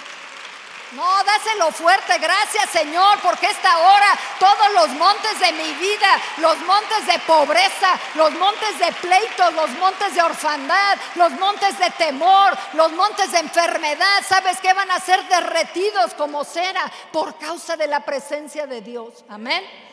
[0.92, 6.58] No, dáselo fuerte, gracias Señor, porque esta hora todos los montes de mi vida, los
[6.62, 12.58] montes de pobreza, los montes de pleitos, los montes de orfandad, los montes de temor,
[12.72, 14.72] los montes de enfermedad, ¿sabes qué?
[14.72, 19.24] Van a ser derretidos como cera por causa de la presencia de Dios.
[19.28, 19.89] Amén.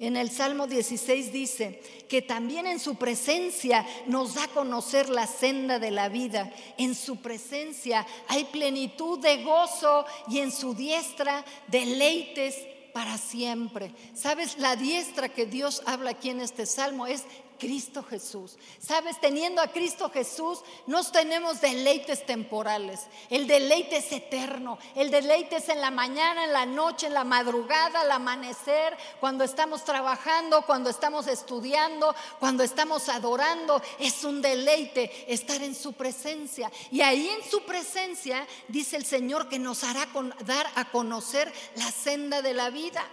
[0.00, 5.26] En el Salmo 16 dice que también en su presencia nos da a conocer la
[5.26, 6.52] senda de la vida.
[6.76, 12.54] En su presencia hay plenitud de gozo y en su diestra deleites
[12.92, 13.92] para siempre.
[14.14, 14.58] ¿Sabes?
[14.58, 17.24] La diestra que Dios habla aquí en este salmo es
[17.58, 18.56] Cristo Jesús.
[18.78, 23.06] Sabes, teniendo a Cristo Jesús, nos tenemos deleites temporales.
[23.28, 24.78] El deleite es eterno.
[24.94, 29.44] El deleite es en la mañana, en la noche, en la madrugada, al amanecer, cuando
[29.44, 33.82] estamos trabajando, cuando estamos estudiando, cuando estamos adorando.
[33.98, 36.70] Es un deleite estar en su presencia.
[36.90, 40.06] Y ahí en su presencia dice el Señor que nos hará
[40.44, 43.04] dar a conocer la senda de la vida.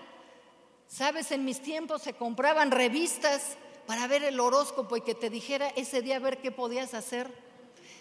[0.87, 5.69] Sabes, en mis tiempos se compraban revistas para ver el horóscopo y que te dijera
[5.69, 7.29] ese día ver qué podías hacer.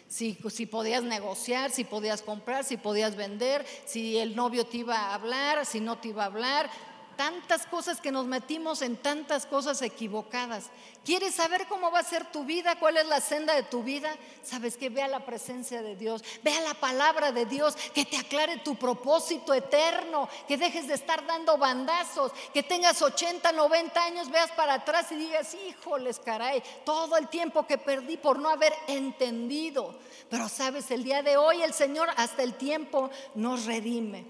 [0.09, 4.97] Si, si, podías negociar, si podías comprar, si podías vender, si el novio te iba
[4.97, 6.71] a hablar, si no te iba a hablar
[7.17, 10.71] tantas cosas que nos metimos en tantas cosas equivocadas.
[11.05, 12.79] ¿Quieres saber cómo va a ser tu vida?
[12.79, 14.17] ¿Cuál es la senda de tu vida?
[14.43, 18.59] Sabes que vea la presencia de Dios, vea la palabra de Dios, que te aclare
[18.59, 24.51] tu propósito eterno, que dejes de estar dando bandazos, que tengas 80, 90 años, veas
[24.53, 29.99] para atrás y digas, híjoles, caray, todo el tiempo que perdí por no haber entendido.
[30.31, 34.25] Pero sabes, el día de hoy el Señor hasta el tiempo nos redime.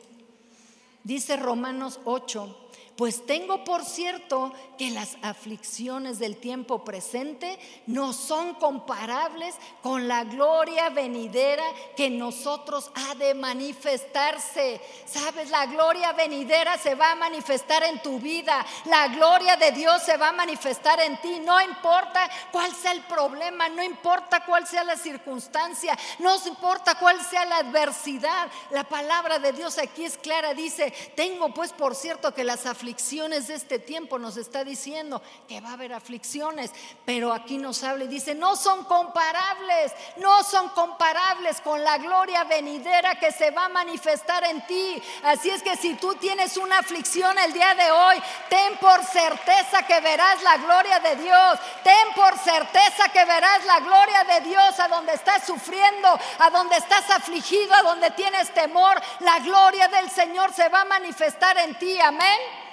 [1.05, 2.64] Dice Romanos 8,
[2.97, 10.23] pues tengo por cierto que las aflicciones del tiempo presente no son comparables con la
[10.23, 11.65] gloria venidera
[11.97, 14.81] que nosotros ha de manifestarse.
[15.07, 18.65] Sabes, la gloria venidera se va a manifestar en tu vida.
[18.85, 21.41] La gloria de Dios se va a manifestar en ti.
[21.41, 27.21] No importa cuál sea el problema, no importa cuál sea la circunstancia, no importa cuál
[27.25, 28.49] sea la adversidad.
[28.71, 30.55] La palabra de Dios aquí es clara.
[30.55, 35.23] Dice, tengo pues por cierto que las aflicciones aflicciones de este tiempo, nos está diciendo
[35.49, 36.71] que va a haber aflicciones,
[37.07, 42.45] pero aquí nos habla y dice, no son comparables, no son comparables con la gloria
[42.45, 45.03] venidera que se va a manifestar en ti.
[45.23, 49.87] Así es que si tú tienes una aflicción el día de hoy, ten por certeza
[49.87, 54.79] que verás la gloria de Dios, ten por certeza que verás la gloria de Dios
[54.79, 60.11] a donde estás sufriendo, a donde estás afligido, a donde tienes temor, la gloria del
[60.11, 62.65] Señor se va a manifestar en ti, amén.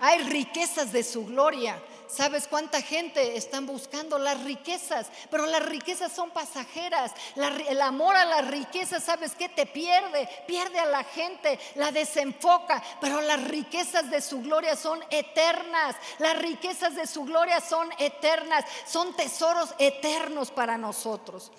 [0.00, 1.80] Hay riquezas de su gloria.
[2.08, 5.08] ¿Sabes cuánta gente están buscando las riquezas?
[5.30, 7.12] Pero las riquezas son pasajeras.
[7.36, 9.48] el amor a las riquezas, ¿sabes qué?
[9.48, 12.82] Te pierde, pierde a la gente, la desenfoca.
[13.00, 15.96] Pero las riquezas de su gloria son eternas.
[16.18, 18.64] Las riquezas de su gloria son eternas.
[18.86, 21.50] Son tesoros eternos para nosotros.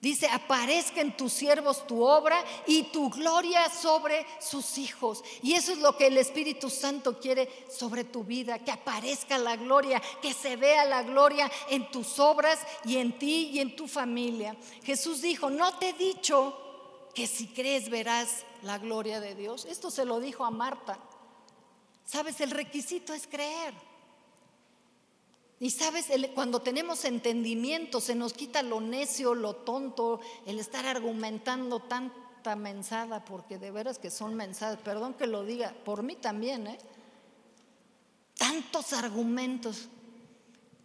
[0.00, 5.22] Dice, aparezca en tus siervos tu obra y tu gloria sobre sus hijos.
[5.42, 9.56] Y eso es lo que el Espíritu Santo quiere sobre tu vida, que aparezca la
[9.56, 13.86] gloria, que se vea la gloria en tus obras y en ti y en tu
[13.86, 14.56] familia.
[14.82, 16.56] Jesús dijo, no te he dicho
[17.14, 19.66] que si crees verás la gloria de Dios.
[19.66, 20.98] Esto se lo dijo a Marta.
[22.06, 23.74] Sabes, el requisito es creer.
[25.62, 31.80] Y sabes, cuando tenemos entendimiento se nos quita lo necio, lo tonto, el estar argumentando
[31.80, 36.66] tanta mensada, porque de veras que son mensadas, perdón que lo diga, por mí también,
[36.66, 36.78] ¿eh?
[38.38, 39.90] Tantos argumentos.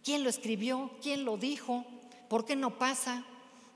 [0.04, 0.90] ¿Quién lo escribió?
[1.00, 1.86] ¿Quién lo dijo?
[2.28, 3.24] ¿Por qué no pasa?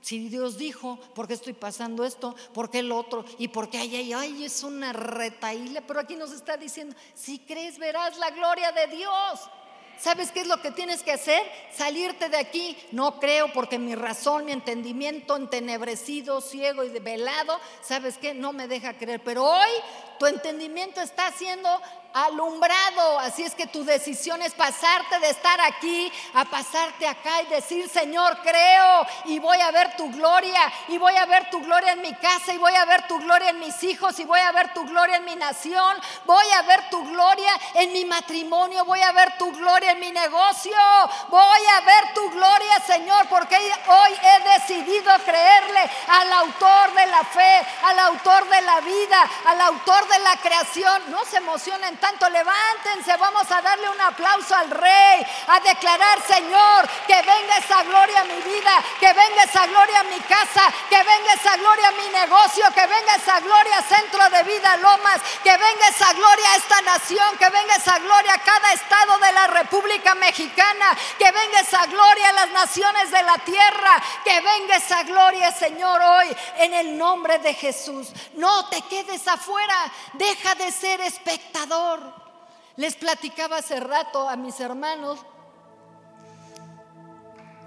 [0.01, 2.35] Si Dios dijo, ¿por qué estoy pasando esto?
[2.53, 3.25] ¿Por qué el otro?
[3.39, 5.81] ¿Y por qué ay, ay, ay, es una retaíla?
[5.81, 9.49] Pero aquí nos está diciendo, si crees verás la gloria de Dios.
[9.99, 11.41] ¿Sabes qué es lo que tienes que hacer?
[11.71, 12.77] Salirte de aquí.
[12.91, 18.33] No creo porque mi razón, mi entendimiento entenebrecido, ciego y velado, ¿sabes qué?
[18.33, 19.21] No me deja creer.
[19.23, 19.69] Pero hoy
[20.21, 21.67] tu entendimiento está siendo
[22.13, 23.19] alumbrado.
[23.19, 27.89] Así es que tu decisión es pasarte de estar aquí a pasarte acá y decir,
[27.89, 32.01] Señor, creo y voy a ver tu gloria y voy a ver tu gloria en
[32.01, 34.73] mi casa y voy a ver tu gloria en mis hijos y voy a ver
[34.73, 35.97] tu gloria en mi nación.
[36.25, 40.11] Voy a ver tu gloria en mi matrimonio, voy a ver tu gloria en mi
[40.11, 40.77] negocio.
[41.29, 47.23] Voy a ver tu gloria, Señor, porque hoy he decidido creerle al autor de la
[47.23, 51.09] fe, al autor de la vida, al autor de la creación.
[51.09, 56.89] No se emocionen tanto, levántense, vamos a darle un aplauso al Rey, a declarar, Señor,
[57.07, 60.97] que venga esa gloria a mi vida, que venga esa gloria a mi casa, que
[60.97, 65.21] venga esa gloria a mi negocio, que venga esa gloria a Centro de Vida Lomas,
[65.43, 69.31] que venga esa gloria a esta nación, que venga esa gloria a cada estado de
[69.31, 74.75] la República Mexicana, que venga esa gloria a las naciones de la tierra, que venga
[74.75, 78.09] esa gloria, Señor, hoy en el nombre de Jesús.
[78.33, 81.99] No te quedes afuera, deja de ser espectador.
[82.75, 85.19] Les platicaba hace rato a mis hermanos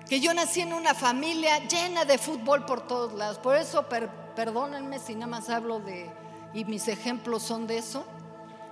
[0.09, 3.39] que yo nací en una familia llena de fútbol por todos lados.
[3.39, 3.87] Por eso,
[4.37, 6.11] perdónenme si nada más hablo de,
[6.53, 8.05] y mis ejemplos son de eso,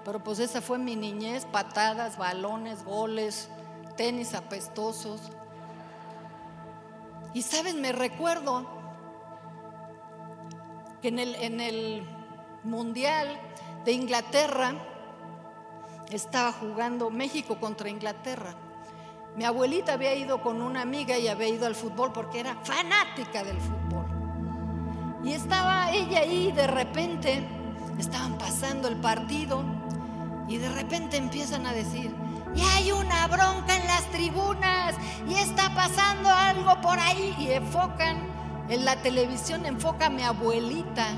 [0.05, 3.49] pero pues esa fue mi niñez, patadas, balones, goles,
[3.97, 5.21] tenis apestosos.
[7.35, 8.67] Y saben, me recuerdo
[11.01, 12.07] que en el
[12.65, 13.41] Mundial
[13.85, 14.75] de Inglaterra,
[16.11, 18.55] estaba jugando México contra Inglaterra.
[19.37, 23.43] Mi abuelita había ido con una amiga y había ido al fútbol porque era fanática
[23.43, 24.07] del fútbol.
[25.25, 27.49] Y estaba ella ahí y de repente
[27.99, 29.65] estaban pasando el partido
[30.47, 32.15] y de repente empiezan a decir,
[32.55, 34.95] y hay una bronca en las tribunas
[35.29, 38.19] y está pasando algo por ahí y enfocan
[38.69, 41.09] en la televisión, enfoca a mi abuelita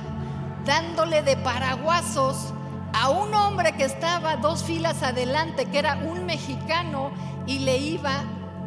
[0.64, 2.52] dándole de paraguasos
[2.92, 7.10] a un hombre que estaba dos filas adelante, que era un mexicano
[7.46, 8.22] y le iba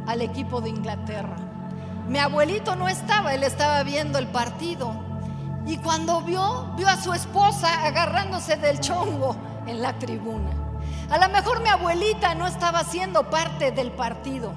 [0.06, 1.38] al equipo de Inglaterra.
[2.08, 4.94] Mi abuelito no estaba, él estaba viendo el partido.
[5.66, 9.36] Y cuando vio, vio a su esposa agarrándose del chongo
[9.66, 10.52] en la tribuna.
[11.10, 14.54] A lo mejor mi abuelita no estaba siendo parte del partido.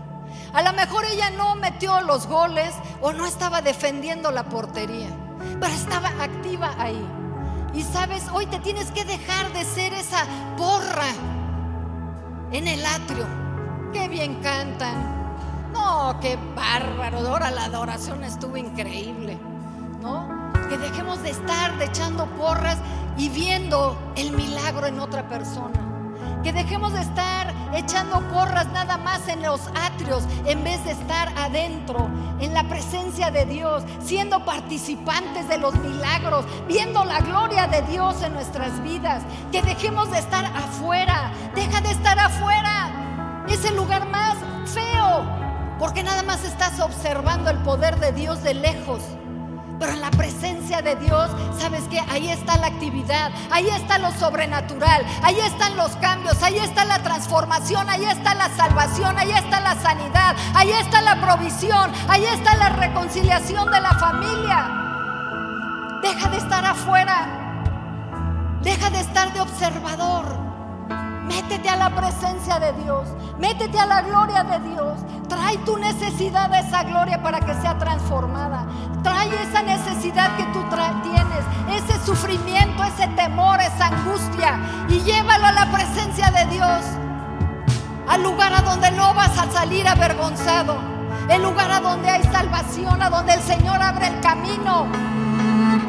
[0.53, 5.09] A lo mejor ella no metió los goles o no estaba defendiendo la portería,
[5.61, 7.05] pero estaba activa ahí.
[7.72, 10.24] Y sabes, hoy te tienes que dejar de ser esa
[10.56, 11.12] porra
[12.52, 13.26] en el atrio.
[13.92, 15.20] Qué bien cantan.
[15.72, 17.18] No, qué bárbaro.
[17.18, 19.38] Ahora la adoración estuvo increíble.
[20.02, 20.28] ¿No?
[20.68, 22.78] Que dejemos de estar de echando porras
[23.16, 25.89] y viendo el milagro en otra persona.
[26.43, 31.28] Que dejemos de estar echando porras nada más en los atrios en vez de estar
[31.36, 32.11] adentro,
[32.41, 38.22] en la presencia de Dios, siendo participantes de los milagros, viendo la gloria de Dios
[38.22, 39.22] en nuestras vidas.
[39.53, 41.32] Que dejemos de estar afuera.
[41.55, 43.45] Deja de estar afuera.
[43.49, 45.24] Es el lugar más feo,
[45.78, 49.03] porque nada más estás observando el poder de Dios de lejos.
[49.81, 52.01] Pero en la presencia de Dios, ¿sabes qué?
[52.11, 57.03] Ahí está la actividad, ahí está lo sobrenatural, ahí están los cambios, ahí está la
[57.03, 62.57] transformación, ahí está la salvación, ahí está la sanidad, ahí está la provisión, ahí está
[62.57, 64.68] la reconciliación de la familia.
[66.03, 67.26] Deja de estar afuera,
[68.61, 70.49] deja de estar de observador.
[71.31, 73.09] Métete a la presencia de Dios.
[73.39, 74.99] Métete a la gloria de Dios.
[75.28, 78.66] Trae tu necesidad a esa gloria para que sea transformada.
[79.05, 80.61] Trae esa necesidad que tú
[81.05, 84.59] tienes, ese sufrimiento, ese temor, esa angustia
[84.89, 86.85] y llévalo a la presencia de Dios.
[88.09, 90.78] Al lugar a donde no vas a salir avergonzado.
[91.28, 94.89] El lugar a donde hay salvación, a donde el Señor abre el camino.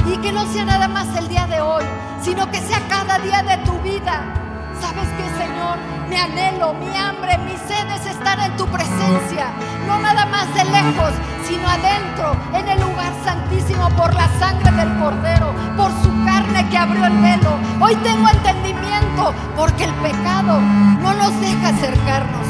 [0.06, 1.84] Y que no sea nada más el día de hoy,
[2.22, 4.41] sino que sea cada día de tu vida.
[4.82, 5.78] ¿Sabes qué, Señor?
[6.10, 9.48] Mi anhelo, mi hambre, mi sed es estar en tu presencia.
[9.88, 11.12] No nada más de lejos,
[11.48, 16.78] sino adentro, en el lugar santísimo, por la sangre del Cordero, por su carne que
[16.78, 17.58] abrió el velo.
[17.80, 22.48] Hoy tengo entendimiento, porque el pecado no nos deja acercarnos.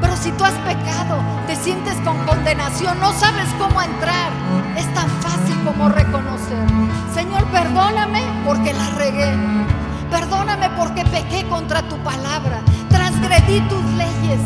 [0.00, 4.30] Pero si tú has pecado, te sientes con condenación, no sabes cómo entrar,
[4.76, 6.66] es tan fácil como reconocer.
[7.14, 9.73] Señor, perdóname porque la regué.
[10.14, 14.40] Perdóname porque pequé contra tu palabra, transgredí tus leyes.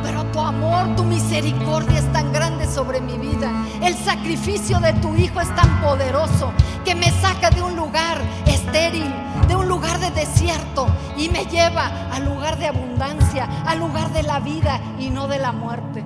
[0.00, 3.50] Pero tu amor, tu misericordia es tan grande sobre mi vida.
[3.82, 6.52] El sacrificio de tu Hijo es tan poderoso
[6.84, 9.12] que me saca de un lugar estéril,
[9.48, 10.86] de un lugar de desierto
[11.16, 15.40] y me lleva al lugar de abundancia, al lugar de la vida y no de
[15.40, 16.04] la muerte.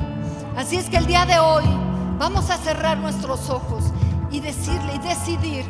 [0.56, 1.64] Así es que el día de hoy
[2.18, 3.92] vamos a cerrar nuestros ojos
[4.30, 5.66] y decirle y decidir,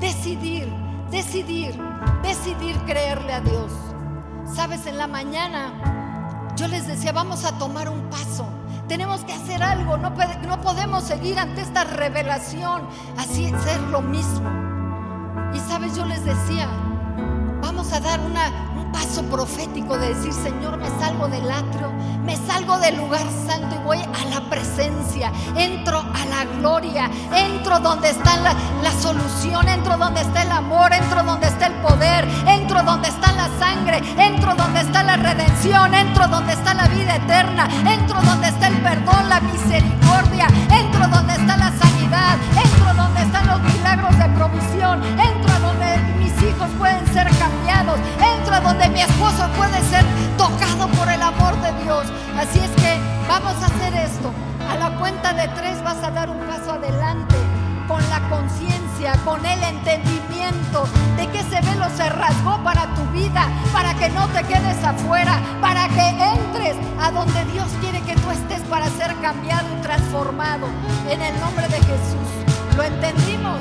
[0.00, 0.81] decidir,
[1.12, 1.78] decidir,
[2.22, 3.70] decidir creerle a Dios.
[4.52, 8.46] Sabes, en la mañana yo les decía, vamos a tomar un paso.
[8.88, 12.82] Tenemos que hacer algo, no, no podemos seguir ante esta revelación,
[13.16, 14.50] así ser lo mismo.
[15.54, 16.68] Y sabes, yo les decía,
[17.72, 21.90] vamos a dar un paso profético de decir, Señor, me salgo del atrio,
[22.22, 27.80] me salgo del lugar santo y voy a la presencia, entro a la gloria, entro
[27.80, 28.54] donde está la,
[29.00, 33.48] solución, entro donde está el amor, entro donde está el poder, entro donde está la
[33.58, 38.68] sangre, entro donde está la redención, entro donde está la vida eterna, entro donde está
[38.68, 44.28] el perdón, la misericordia, entro donde está la sanidad, entro donde están los milagros de
[44.28, 45.02] provisión,
[46.78, 50.04] pueden ser cambiados, entro donde mi esposo puede ser
[50.36, 52.06] tocado por el amor de Dios.
[52.38, 52.98] Así es que
[53.28, 54.32] vamos a hacer esto.
[54.70, 57.36] A la cuenta de tres vas a dar un paso adelante
[57.88, 60.86] con la conciencia, con el entendimiento
[61.16, 65.40] de que ese velo se rasgó para tu vida, para que no te quedes afuera,
[65.60, 70.66] para que entres a donde Dios quiere que tú estés para ser cambiado y transformado.
[71.10, 72.76] En el nombre de Jesús.
[72.76, 73.58] ¿Lo entendimos?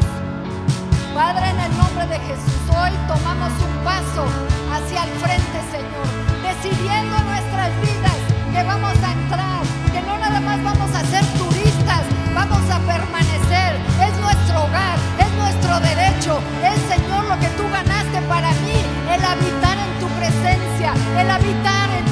[1.14, 4.24] Padre, en el nombre de Jesús, hoy tomamos un paso
[4.72, 6.08] hacia el frente, Señor,
[6.42, 8.16] decidiendo nuestras vidas
[8.54, 12.04] que vamos a entrar, que no nada más vamos a ser turistas,
[12.34, 13.76] vamos a permanecer.
[14.00, 18.80] Es nuestro hogar, es nuestro derecho, es, Señor, lo que tú ganaste para mí,
[19.12, 22.11] el habitar en tu presencia, el habitar en tu,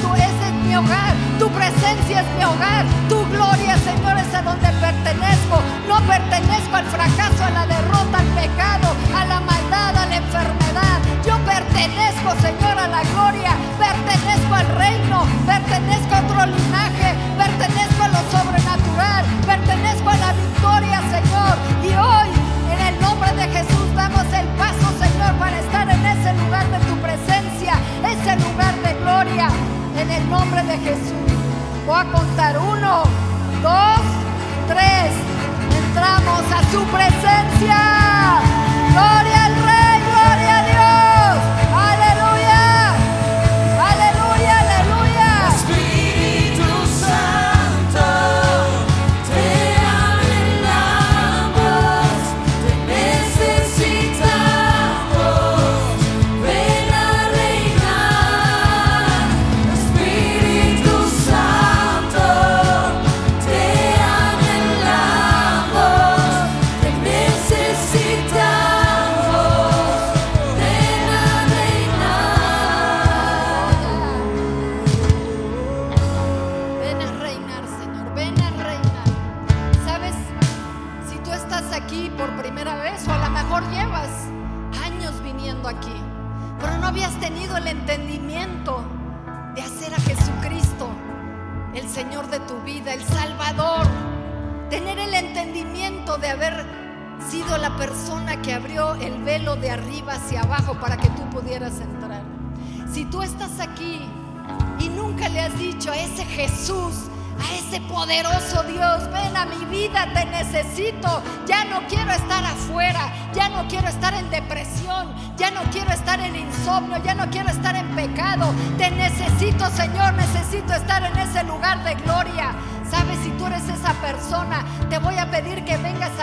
[0.70, 5.58] mi hogar, tu presencia es mi hogar, tu gloria, Señor, es a donde pertenezco.
[5.88, 10.98] No pertenezco al fracaso, a la derrota, al pecado, a la maldad, a la enfermedad.
[11.26, 13.52] Yo pertenezco, Señor, a la gloria,
[13.82, 18.89] pertenezco al reino, pertenezco a otro linaje, pertenezco a lo sobrenatural,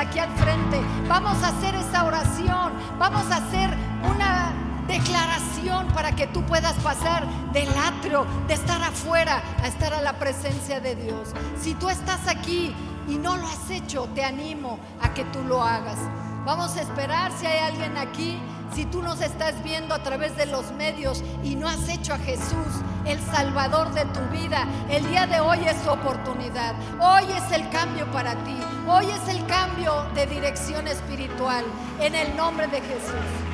[0.07, 0.81] aquí al frente.
[1.07, 3.69] Vamos a hacer esa oración, vamos a hacer
[4.09, 4.53] una
[4.87, 10.13] declaración para que tú puedas pasar del atrio, de estar afuera, a estar a la
[10.13, 11.33] presencia de Dios.
[11.59, 12.73] Si tú estás aquí
[13.07, 15.97] y no lo has hecho, te animo a que tú lo hagas.
[16.45, 18.39] Vamos a esperar si hay alguien aquí.
[18.73, 22.17] Si tú nos estás viendo a través de los medios y no has hecho a
[22.17, 22.67] Jesús
[23.05, 26.75] el Salvador de tu vida, el día de hoy es tu oportunidad.
[26.99, 28.57] Hoy es el cambio para ti.
[28.87, 31.65] Hoy es el cambio de dirección espiritual.
[31.99, 33.47] En el nombre de Jesús.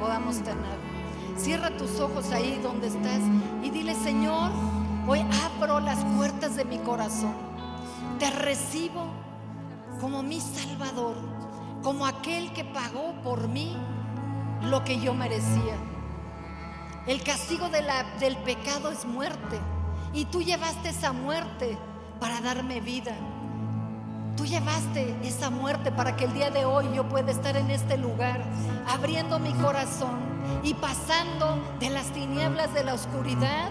[0.00, 0.78] Podamos tener.
[1.36, 3.20] Cierra tus ojos ahí donde estás
[3.62, 4.50] y dile, Señor,
[5.06, 7.34] hoy abro las puertas de mi corazón,
[8.18, 9.06] te recibo
[10.00, 11.14] como mi Salvador
[11.82, 13.76] como aquel que pagó por mí
[14.62, 15.76] lo que yo merecía.
[17.06, 19.58] El castigo del pecado es muerte
[20.12, 21.78] y tú llevaste esa muerte
[22.20, 23.16] para darme vida.
[24.40, 27.98] Tú llevaste esa muerte para que el día de hoy yo pueda estar en este
[27.98, 28.42] lugar,
[28.88, 30.18] abriendo mi corazón
[30.62, 33.68] y pasando de las tinieblas de la oscuridad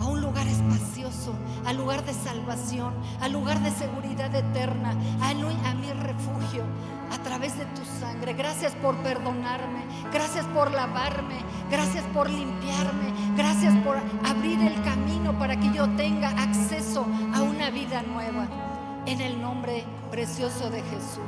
[0.00, 1.32] a un lugar espacioso,
[1.64, 6.64] al lugar de salvación, al lugar de seguridad eterna, a, a mi refugio,
[7.12, 8.32] a través de tu sangre.
[8.32, 11.36] Gracias por perdonarme, gracias por lavarme,
[11.70, 13.96] gracias por limpiarme, gracias por
[14.28, 18.67] abrir el camino para que yo tenga acceso a una vida nueva.
[19.08, 21.24] En el nombre precioso de Jesús.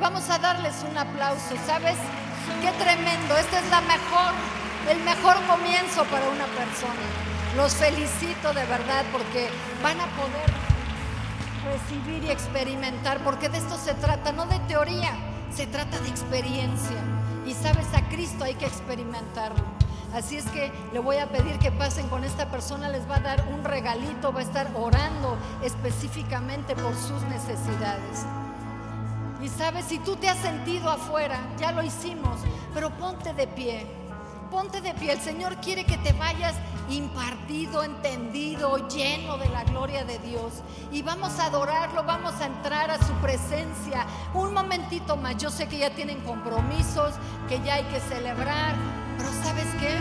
[0.00, 1.94] Vamos a darles un aplauso, ¿sabes?
[2.60, 4.32] Qué tremendo, esta es la mejor,
[4.90, 7.06] el mejor comienzo para una persona.
[7.56, 9.48] Los felicito de verdad porque
[9.84, 10.50] van a poder
[11.64, 15.12] recibir y experimentar, porque de esto se trata, no de teoría,
[15.54, 16.98] se trata de experiencia.
[17.46, 19.64] Y sabes, a Cristo hay que experimentarlo.
[20.14, 23.20] Así es que le voy a pedir que pasen con esta persona, les va a
[23.20, 28.24] dar un regalito, va a estar orando específicamente por sus necesidades.
[29.42, 32.40] Y sabes, si tú te has sentido afuera, ya lo hicimos,
[32.74, 33.86] pero ponte de pie.
[34.50, 35.12] Ponte de pie.
[35.12, 36.54] El Señor quiere que te vayas
[36.90, 40.62] impartido, entendido, lleno de la gloria de Dios.
[40.90, 44.06] Y vamos a adorarlo, vamos a entrar a su presencia.
[44.34, 45.36] Un momentito más.
[45.36, 47.14] Yo sé que ya tienen compromisos,
[47.48, 48.74] que ya hay que celebrar.
[49.16, 49.96] Pero ¿sabes qué?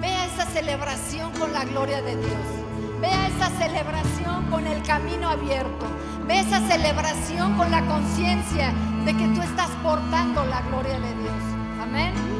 [0.00, 2.64] Vea esa celebración con la gloria de Dios.
[3.00, 5.86] Vea esa celebración con el camino abierto.
[6.26, 8.72] Ve esa celebración con la conciencia
[9.04, 11.42] de que tú estás portando la gloria de Dios.
[11.82, 12.33] Amén.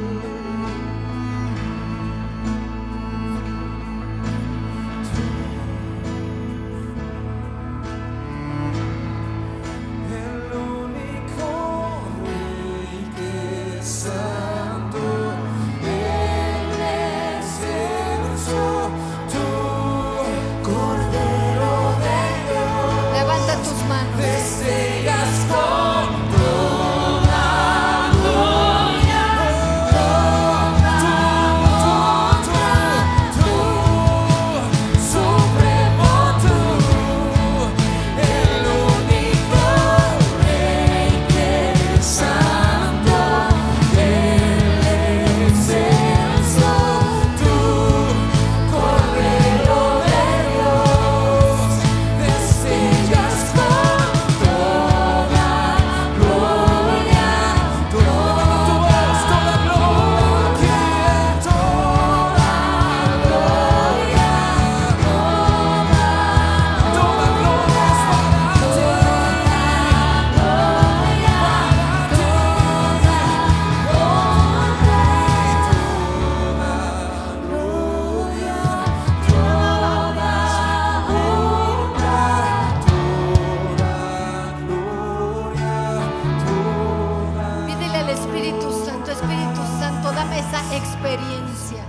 [88.35, 91.85] Espíritu Santo, Espíritu Santo, dame esa experiencia.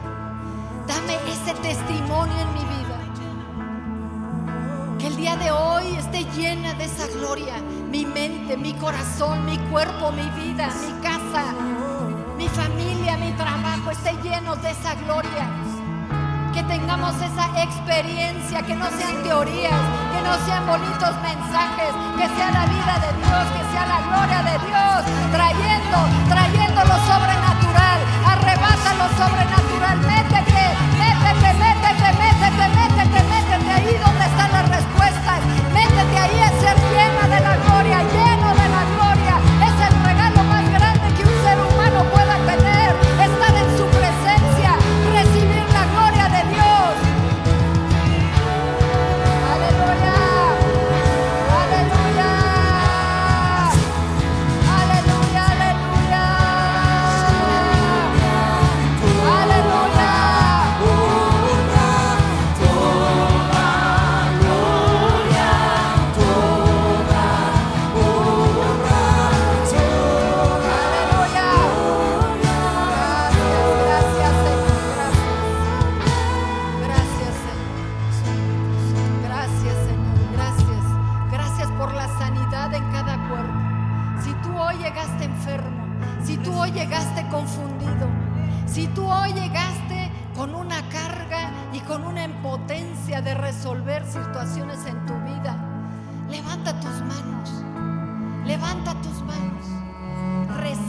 [0.86, 2.98] Dame ese testimonio en mi vida.
[4.96, 7.54] Que el día de hoy esté llena de esa gloria.
[7.90, 11.52] Mi mente, mi corazón, mi cuerpo, mi vida, mi casa,
[12.38, 15.50] mi familia, mi trabajo esté lleno de esa gloria.
[16.56, 19.76] Que tengamos esa experiencia, que no sean teorías,
[20.08, 24.40] que no sean bonitos mensajes, que sea la vida de Dios, que sea la gloria
[24.40, 24.98] de Dios,
[25.36, 25.98] trayendo,
[26.32, 30.64] trayendo lo sobrenatural, arrebata lo sobrenatural, métete,
[30.96, 35.38] métete, métete, métete, métete, métete ahí donde están las respuestas,
[35.76, 37.98] métete ahí a ser llena de la gloria,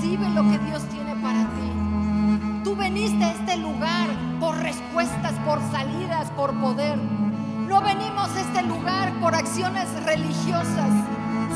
[0.08, 2.64] Recibe lo que Dios tiene para ti.
[2.64, 4.08] Tú veniste a este lugar
[4.40, 6.98] por respuestas, por salidas, por poder.
[6.98, 10.90] No venimos a este lugar por acciones religiosas,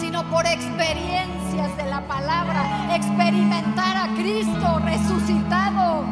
[0.02, 2.94] sino por experiencias de la palabra.
[2.94, 6.04] Experimentar a Cristo resucitado.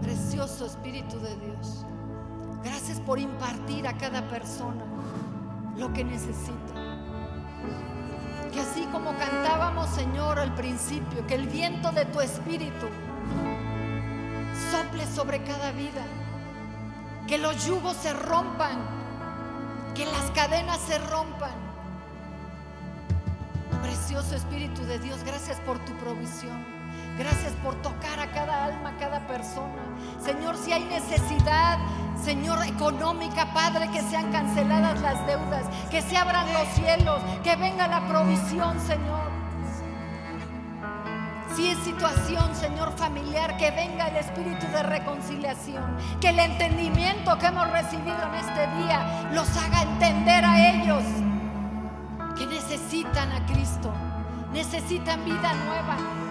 [0.00, 1.84] Precioso Espíritu de Dios.
[2.64, 4.82] Gracias por impartir a cada persona
[5.76, 6.87] lo que necesita.
[8.92, 12.86] Como cantábamos, Señor, al principio, que el viento de tu espíritu
[14.70, 16.02] sople sobre cada vida.
[17.26, 18.78] Que los yugos se rompan.
[19.94, 21.52] Que las cadenas se rompan.
[23.82, 26.77] Precioso Espíritu de Dios, gracias por tu provisión.
[27.18, 29.82] Gracias por tocar a cada alma, a cada persona.
[30.24, 31.78] Señor, si hay necesidad,
[32.22, 37.88] Señor, económica, Padre, que sean canceladas las deudas, que se abran los cielos, que venga
[37.88, 39.28] la provisión, Señor.
[41.56, 47.46] Si es situación, Señor, familiar, que venga el espíritu de reconciliación, que el entendimiento que
[47.46, 51.02] hemos recibido en este día los haga entender a ellos
[52.36, 53.92] que necesitan a Cristo,
[54.52, 56.27] necesitan vida nueva.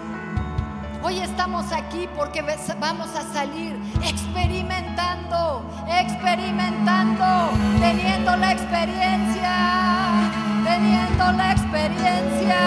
[1.00, 2.42] Hoy estamos aquí porque
[2.80, 9.52] vamos a salir experimentando, experimentando, teniendo la experiencia,
[10.64, 12.58] teniendo la experiencia.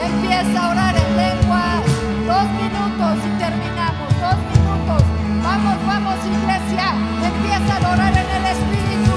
[0.00, 1.82] Empieza a orar en lenguas.
[2.26, 4.08] Dos minutos y terminamos.
[4.20, 5.02] Dos minutos.
[5.42, 6.94] Vamos, vamos, iglesia.
[7.24, 9.16] Empieza a adorar en el Espíritu.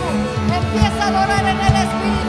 [0.59, 2.28] Empieza a adorar en el Espíritu.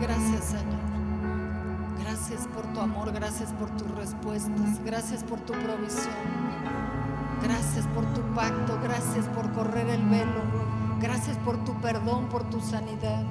[0.00, 0.86] Gracias, Señor.
[2.00, 6.14] Gracias por tu amor, gracias por tus respuestas, gracias por tu provisión,
[11.46, 13.22] por tu perdón, por tu sanidad,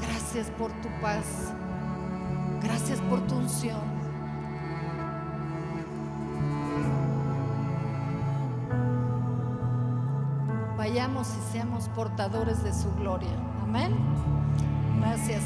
[0.00, 1.52] gracias por tu paz,
[2.62, 3.80] gracias por tu unción.
[10.78, 13.34] Vayamos y seamos portadores de su gloria.
[13.64, 13.92] Amén.
[15.00, 15.42] Gracias.